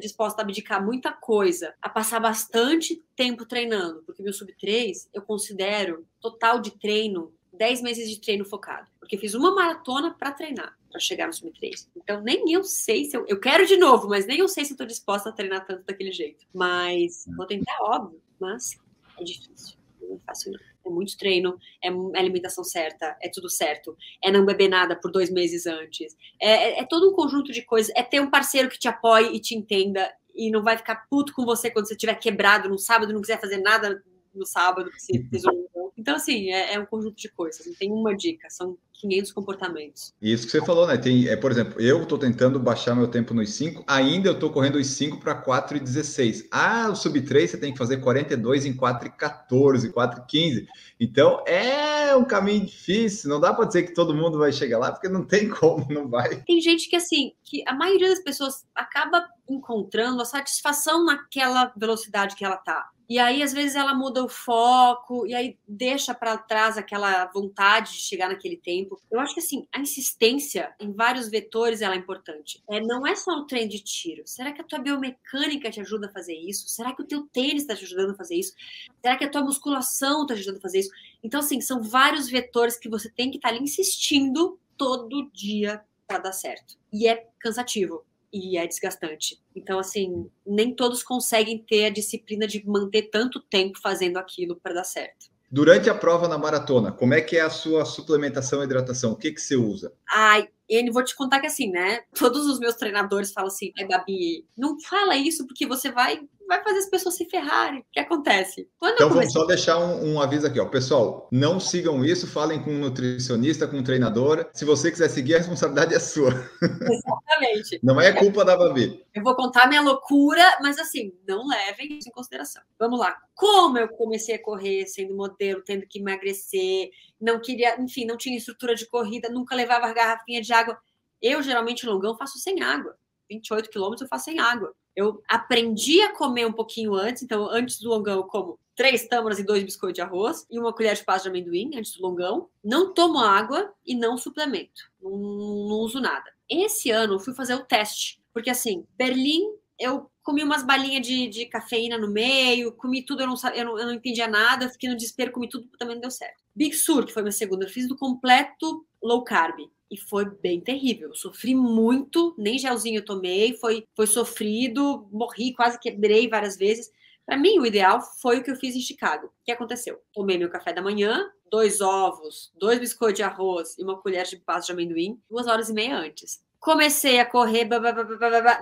[0.00, 5.22] disposta a abdicar muita coisa, a passar bastante tempo treinando, porque meu sub 3 eu
[5.22, 8.88] considero total de treino 10 meses de treino focado.
[8.98, 11.88] Porque fiz uma maratona para treinar, para chegar no sub-3.
[11.96, 13.24] Então, nem eu sei se eu.
[13.28, 16.12] Eu quero de novo, mas nem eu sei se estou disposta a treinar tanto daquele
[16.12, 16.46] jeito.
[16.52, 18.78] Mas vou tentar, óbvio, mas
[19.18, 19.76] é difícil.
[20.00, 20.60] Não é fácil, não.
[20.86, 21.88] É muito treino, é
[22.18, 23.96] alimentação certa, é tudo certo.
[24.22, 26.14] É não beber nada por dois meses antes.
[26.40, 27.90] É, é, é todo um conjunto de coisas.
[27.96, 31.32] É ter um parceiro que te apoie e te entenda e não vai ficar puto
[31.32, 34.02] com você quando você estiver quebrado no sábado, não quiser fazer nada
[34.34, 35.64] no sábado, que você fez um
[35.96, 40.12] então, assim, é, é, um conjunto de coisas, não tem uma dica, são 500 comportamentos.
[40.20, 40.96] Isso que você falou, né?
[40.96, 44.50] Tem, é, por exemplo, eu estou tentando baixar meu tempo nos 5, ainda eu estou
[44.50, 46.48] correndo os 5 para 4 e 16.
[46.50, 50.26] Ah, o sub 3 você tem que fazer 42 em 4 e 14, 4 e
[50.26, 50.66] 15.
[50.98, 54.90] Então, é um caminho difícil, não dá para dizer que todo mundo vai chegar lá,
[54.90, 56.42] porque não tem como, não vai.
[56.42, 62.34] Tem gente que, assim, que a maioria das pessoas acaba encontrando a satisfação naquela velocidade
[62.34, 62.90] que ela tá.
[63.14, 67.92] E aí, às vezes, ela muda o foco, e aí deixa para trás aquela vontade
[67.92, 69.00] de chegar naquele tempo.
[69.08, 72.60] Eu acho que, assim, a insistência em vários vetores ela é importante.
[72.68, 74.24] É, não é só o treino de tiro.
[74.26, 76.66] Será que a tua biomecânica te ajuda a fazer isso?
[76.66, 78.52] Será que o teu tênis está te ajudando a fazer isso?
[79.00, 80.90] Será que a tua musculação está te ajudando a fazer isso?
[81.22, 85.80] Então, assim, são vários vetores que você tem que estar tá ali insistindo todo dia
[86.04, 86.76] para dar certo.
[86.92, 88.04] E é cansativo
[88.34, 89.40] e é desgastante.
[89.54, 94.74] Então, assim, nem todos conseguem ter a disciplina de manter tanto tempo fazendo aquilo para
[94.74, 95.32] dar certo.
[95.48, 99.12] Durante a prova na maratona, como é que é a sua suplementação e hidratação?
[99.12, 99.92] O que, que você usa?
[100.10, 102.00] Ai, ele vou te contar que assim, né?
[102.12, 106.62] Todos os meus treinadores falam assim, é Gabi, não fala isso porque você vai vai
[106.62, 107.80] fazer as pessoas se ferrarem.
[107.80, 108.68] O que acontece?
[108.78, 109.32] Quando então comecei...
[109.32, 110.66] vamos só deixar um, um, aviso aqui, ó.
[110.66, 114.48] Pessoal, não sigam isso, falem com um nutricionista, com um treinador.
[114.52, 116.30] Se você quiser seguir, a responsabilidade é sua.
[116.62, 117.80] Exatamente.
[117.82, 119.04] não é culpa da Babi.
[119.14, 122.62] Eu vou contar minha loucura, mas assim, não levem isso em consideração.
[122.78, 123.16] Vamos lá.
[123.34, 126.90] Como eu comecei a correr sendo modelo, tendo que emagrecer,
[127.20, 130.78] não queria, enfim, não tinha estrutura de corrida, nunca levava garrafinha de água.
[131.20, 132.96] Eu, geralmente, longão, faço sem água.
[133.28, 134.74] 28 quilômetros eu faço sem água.
[134.94, 139.38] Eu aprendi a comer um pouquinho antes, então antes do longão eu como três tâmaras
[139.38, 142.48] e dois biscoitos de arroz e uma colher de pasta de amendoim antes do longão.
[142.62, 144.82] Não tomo água e não suplemento.
[145.00, 146.32] Não, não uso nada.
[146.48, 149.42] Esse ano eu fui fazer o teste, porque assim, Berlim
[149.78, 153.78] eu comi umas balinhas de, de cafeína no meio, comi tudo, eu não, eu, não,
[153.78, 156.42] eu não entendia nada, fiquei no desespero, comi tudo, também não deu certo.
[156.54, 159.58] Big Sur, que foi minha segunda, eu fiz do completo low carb.
[159.90, 161.08] E foi bem terrível.
[161.08, 166.90] Eu sofri muito, nem gelzinho eu tomei, foi, foi sofrido, morri, quase quebrei várias vezes.
[167.26, 169.28] Para mim, o ideal foi o que eu fiz em Chicago.
[169.28, 169.98] O que aconteceu?
[170.12, 174.36] Tomei meu café da manhã, dois ovos, dois biscoitos de arroz e uma colher de
[174.36, 176.44] pasta de amendoim, duas horas e meia antes.
[176.64, 177.68] Comecei a correr,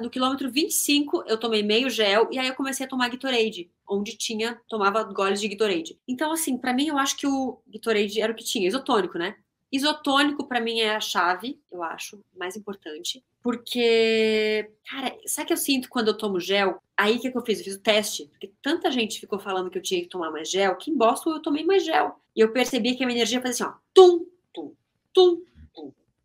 [0.01, 4.17] no quilômetro 25 eu tomei meio gel e aí eu comecei a tomar Gatorade, onde
[4.17, 5.99] tinha, tomava goles de Gatorade.
[6.07, 9.37] Então, assim, para mim eu acho que o Gatorade era o que tinha, isotônico, né?
[9.73, 13.25] Isotônico para mim é a chave, eu acho, mais importante.
[13.43, 16.81] Porque, cara, sabe que eu sinto quando eu tomo gel?
[16.97, 17.59] Aí o que, que eu fiz?
[17.59, 18.27] Eu fiz o teste.
[18.27, 21.33] Porque tanta gente ficou falando que eu tinha que tomar mais gel, que em Boston
[21.33, 22.21] eu tomei mais gel.
[22.37, 24.75] E eu percebi que a minha energia fazia assim, ó, tum, tum,
[25.13, 25.43] tum,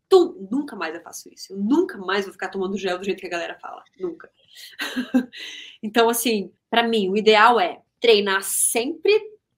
[0.08, 1.52] Tum, nunca mais eu faço isso.
[1.52, 3.84] Eu nunca mais vou ficar tomando gel do jeito que a galera fala.
[4.00, 4.30] Nunca.
[5.82, 9.12] então, assim, para mim, o ideal é treinar sempre,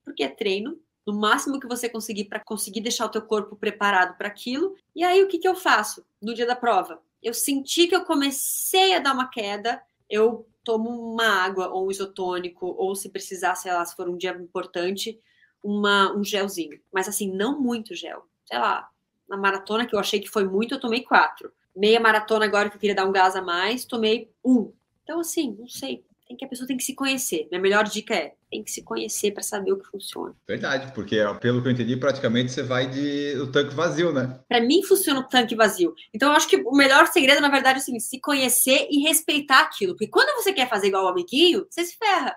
[0.05, 0.77] porque é treino,
[1.11, 4.77] no máximo que você conseguir para conseguir deixar o teu corpo preparado para aquilo.
[4.95, 7.03] E aí, o que, que eu faço no dia da prova?
[7.23, 11.91] Eu senti que eu comecei a dar uma queda, eu tomo uma água ou um
[11.91, 15.19] isotônico, ou se precisar, sei lá, se for um dia importante,
[15.63, 16.81] uma, um gelzinho.
[16.93, 18.27] Mas assim, não muito gel.
[18.45, 18.89] Sei lá,
[19.29, 21.53] na maratona, que eu achei que foi muito, eu tomei quatro.
[21.75, 24.73] Meia maratona agora que eu queria dar um gás a mais, tomei um.
[25.03, 26.05] Então, assim, não sei.
[26.31, 27.49] Tem que a pessoa tem que se conhecer.
[27.51, 30.33] Minha melhor dica é tem que se conhecer para saber o que funciona.
[30.47, 34.39] Verdade, porque pelo que eu entendi, praticamente você vai de o tanque vazio, né?
[34.49, 35.93] Para mim funciona o tanque vazio.
[36.15, 39.63] Então eu acho que o melhor segredo, na verdade, é assim, se conhecer e respeitar
[39.63, 39.95] aquilo.
[39.95, 42.33] Porque quando você quer fazer igual o amiguinho, você se ferra.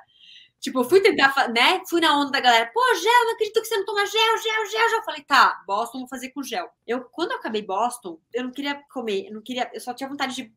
[0.60, 1.84] Tipo, eu fui tentar, né?
[1.88, 2.72] Fui na onda da galera.
[2.74, 5.00] Pô, gel, não acredito que você não toma gel, gel, gel, gel.
[5.00, 6.68] Eu falei, tá, Boston, vou fazer com gel.
[6.88, 10.10] Eu, quando eu acabei Boston, eu não queria comer, eu não queria, eu só tinha
[10.10, 10.52] vontade de.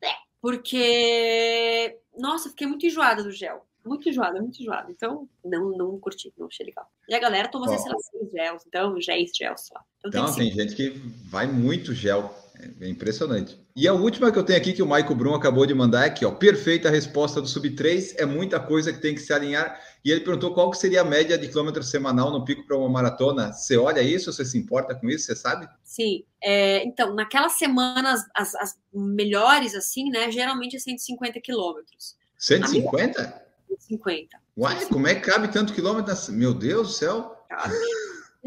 [0.47, 3.67] Porque, nossa, fiquei muito enjoada do gel.
[3.85, 4.93] Muito enjoada, muito enjoada.
[4.93, 6.89] Então, não, não curti, não achei legal.
[7.09, 7.97] E a galera toma, sei lá,
[8.33, 9.85] gels, então, géis, gel, sei lá.
[9.99, 10.91] Então, tem, então, tem gente que
[11.29, 12.33] vai muito gel.
[12.81, 13.61] É impressionante.
[13.75, 16.07] E a última que eu tenho aqui, que o Maico Brum acabou de mandar, é
[16.07, 16.31] aqui, ó.
[16.31, 18.17] Perfeita resposta do Sub 3.
[18.17, 19.79] É muita coisa que tem que se alinhar.
[20.03, 22.89] E ele perguntou qual que seria a média de quilômetros semanal no pico para uma
[22.89, 23.53] maratona.
[23.53, 24.33] Você olha isso?
[24.33, 25.27] Você se importa com isso?
[25.27, 25.69] Você sabe?
[25.85, 26.25] Sim.
[26.43, 30.31] É, então, naquelas semanas, as, as, melhores, assim, né?
[30.31, 32.17] Geralmente é 150 quilômetros.
[32.39, 33.43] 150?
[33.81, 34.39] 150.
[34.57, 36.15] Uai, como é que cabe tanto quilômetro?
[36.33, 37.45] Meu Deus do céu.
[37.51, 37.75] Cabe.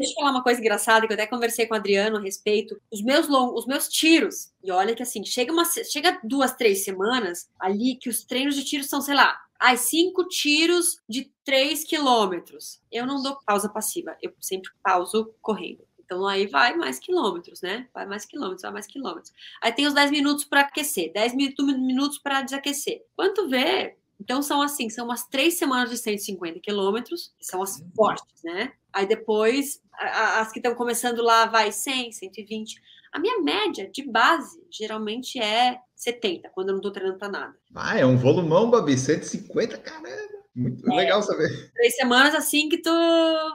[0.00, 2.80] Deixa eu falar uma coisa engraçada que eu até conversei com o Adriano a respeito.
[2.90, 4.50] Os meus longos, os meus tiros.
[4.64, 8.64] E olha que assim, chega, uma, chega duas, três semanas ali que os treinos de
[8.64, 12.80] tiro são, sei lá, ai, cinco tiros de três quilômetros.
[12.90, 15.86] Eu não dou pausa passiva, eu sempre pauso correndo.
[15.98, 17.86] Então aí vai mais quilômetros, né?
[17.92, 19.34] Vai mais quilômetros, vai mais quilômetros.
[19.62, 23.04] Aí tem os 10 minutos para aquecer, 10 minutos para desaquecer.
[23.14, 27.90] Quanto vê, então são assim, são umas três semanas de 150 quilômetros, são as uhum.
[27.96, 28.72] fortes, né?
[28.92, 32.80] Aí depois, as que estão começando lá, vai 100, 120.
[33.12, 37.56] A minha média de base geralmente é 70, quando eu não estou treinando para nada.
[37.74, 40.40] Ah, é um volumão, Babi, 150, caramba.
[40.54, 41.72] Muito é, legal saber.
[41.72, 42.90] Três semanas assim que tu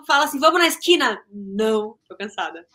[0.08, 1.24] fala assim, vamos na esquina?
[1.30, 2.66] Não, tô cansada.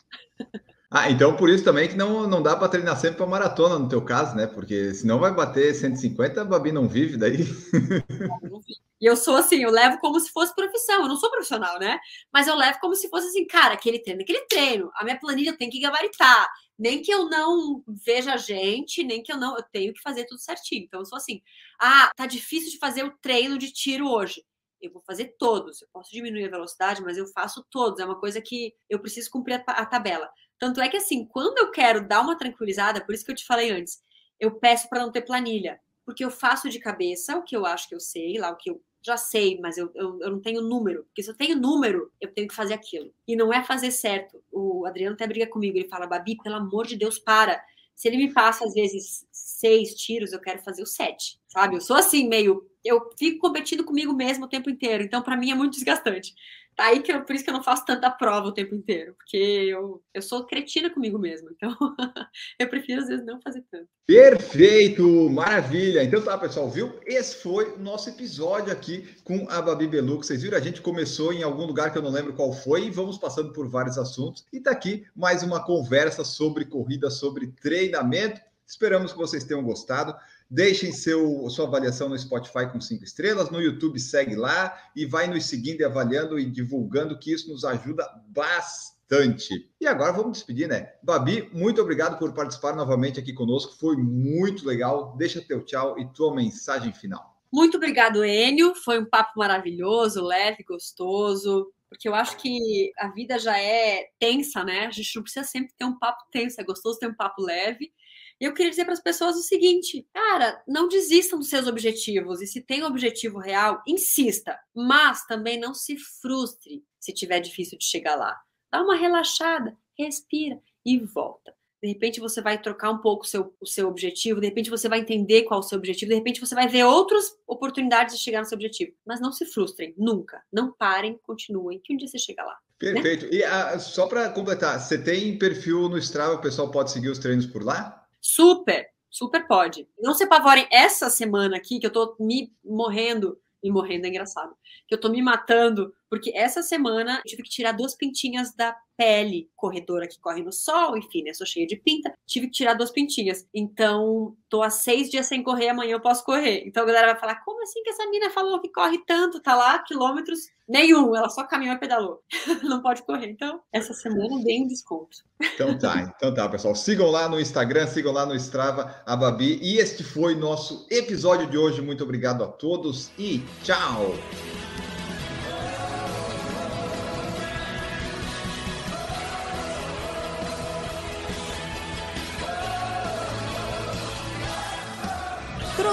[0.92, 3.88] Ah, então por isso também que não, não dá para treinar sempre para maratona no
[3.88, 4.46] teu caso, né?
[4.48, 7.38] Porque senão vai bater 150, a Babi não vive daí.
[9.02, 11.00] E eu sou assim, eu levo como se fosse profissão.
[11.00, 11.98] Eu não sou profissional, né?
[12.30, 14.90] Mas eu levo como se fosse assim, cara, aquele treino, aquele treino.
[14.94, 16.46] A minha planilha tenho que gabaritar.
[16.78, 20.38] Nem que eu não veja gente, nem que eu não, eu tenho que fazer tudo
[20.38, 20.84] certinho.
[20.84, 21.40] Então eu sou assim,
[21.80, 24.44] ah, tá difícil de fazer o treino de tiro hoje
[24.80, 25.82] eu vou fazer todos.
[25.82, 28.00] Eu posso diminuir a velocidade, mas eu faço todos.
[28.00, 30.30] É uma coisa que eu preciso cumprir a tabela.
[30.60, 33.46] Tanto é que, assim, quando eu quero dar uma tranquilizada, por isso que eu te
[33.46, 33.98] falei antes,
[34.38, 35.80] eu peço para não ter planilha.
[36.04, 38.70] Porque eu faço de cabeça o que eu acho que eu sei, lá o que
[38.70, 41.04] eu já sei, mas eu, eu, eu, não tenho número.
[41.04, 43.10] Porque se eu tenho número, eu tenho que fazer aquilo.
[43.26, 44.42] E não é fazer certo.
[44.52, 45.78] O Adriano até briga comigo.
[45.78, 47.62] Ele fala, Babi, pelo amor de Deus, para.
[47.94, 51.76] Se ele me passa, às vezes, seis tiros, eu quero fazer os sete, sabe?
[51.76, 52.68] Eu sou assim, meio.
[52.84, 55.02] Eu fico competindo comigo mesmo o tempo inteiro.
[55.02, 56.34] Então, para mim, é muito desgastante.
[56.76, 59.14] Tá aí que eu, por isso que eu não faço tanta prova o tempo inteiro,
[59.14, 61.76] porque eu, eu sou cretina comigo mesma, então
[62.58, 63.88] eu prefiro às vezes não fazer tanto.
[64.06, 66.02] Perfeito, maravilha.
[66.02, 66.98] Então tá, pessoal, viu?
[67.06, 70.26] Esse foi o nosso episódio aqui com a Babi Belux.
[70.26, 70.56] Vocês viram?
[70.56, 73.52] A gente começou em algum lugar que eu não lembro qual foi e vamos passando
[73.52, 74.44] por vários assuntos.
[74.52, 78.40] E tá aqui mais uma conversa sobre corrida, sobre treinamento.
[78.66, 80.14] Esperamos que vocês tenham gostado.
[80.50, 85.28] Deixem seu, sua avaliação no Spotify com cinco estrelas, no YouTube segue lá e vai
[85.28, 89.70] nos seguindo e avaliando e divulgando, que isso nos ajuda bastante.
[89.80, 90.92] E agora vamos despedir, né?
[91.02, 95.14] Babi, muito obrigado por participar novamente aqui conosco, foi muito legal.
[95.16, 97.30] Deixa teu tchau e tua mensagem final.
[97.52, 98.74] Muito obrigado, Enio.
[98.74, 101.72] Foi um papo maravilhoso, leve, gostoso.
[101.88, 104.86] Porque eu acho que a vida já é tensa, né?
[104.86, 107.92] A gente não precisa sempre ter um papo tenso, é gostoso ter um papo leve.
[108.40, 112.40] Eu queria dizer para as pessoas o seguinte: cara, não desistam dos seus objetivos.
[112.40, 114.58] E se tem um objetivo real, insista.
[114.74, 118.40] Mas também não se frustre se tiver difícil de chegar lá.
[118.72, 121.54] Dá uma relaxada, respira e volta.
[121.82, 124.86] De repente você vai trocar um pouco o seu, o seu objetivo, de repente você
[124.86, 128.22] vai entender qual é o seu objetivo, de repente você vai ver outras oportunidades de
[128.22, 128.92] chegar no seu objetivo.
[129.04, 130.42] Mas não se frustrem, nunca.
[130.52, 132.58] Não parem, continuem, que um dia você chega lá.
[132.78, 133.24] Perfeito.
[133.26, 133.32] Né?
[133.32, 137.18] E a, só para completar, você tem perfil no Strava, o pessoal pode seguir os
[137.18, 137.99] treinos por lá?
[138.20, 139.88] Super, super pode.
[139.98, 144.54] Não se apavorem essa semana aqui, que eu tô me morrendo, me morrendo é engraçado,
[144.86, 148.76] que eu tô me matando, porque essa semana eu tive que tirar duas pintinhas da
[148.96, 151.32] pele corredora que corre no sol, enfim, né?
[151.32, 153.46] Sou cheia de pinta, tive que tirar duas pintinhas.
[153.54, 156.64] Então, tô há seis dias sem correr, amanhã eu posso correr.
[156.66, 159.40] Então a galera vai falar: como assim que essa mina falou que corre tanto?
[159.40, 162.20] Tá lá, quilômetros nenhum, ela só caminhou e pedalou.
[162.62, 163.30] Não pode correr.
[163.30, 165.18] Então, essa semana dei um desconto.
[165.54, 166.74] Então tá, então tá, pessoal.
[166.74, 169.60] Sigam lá no Instagram, sigam lá no Strava a Babi.
[169.62, 171.80] E este foi nosso episódio de hoje.
[171.80, 174.14] Muito obrigado a todos e tchau!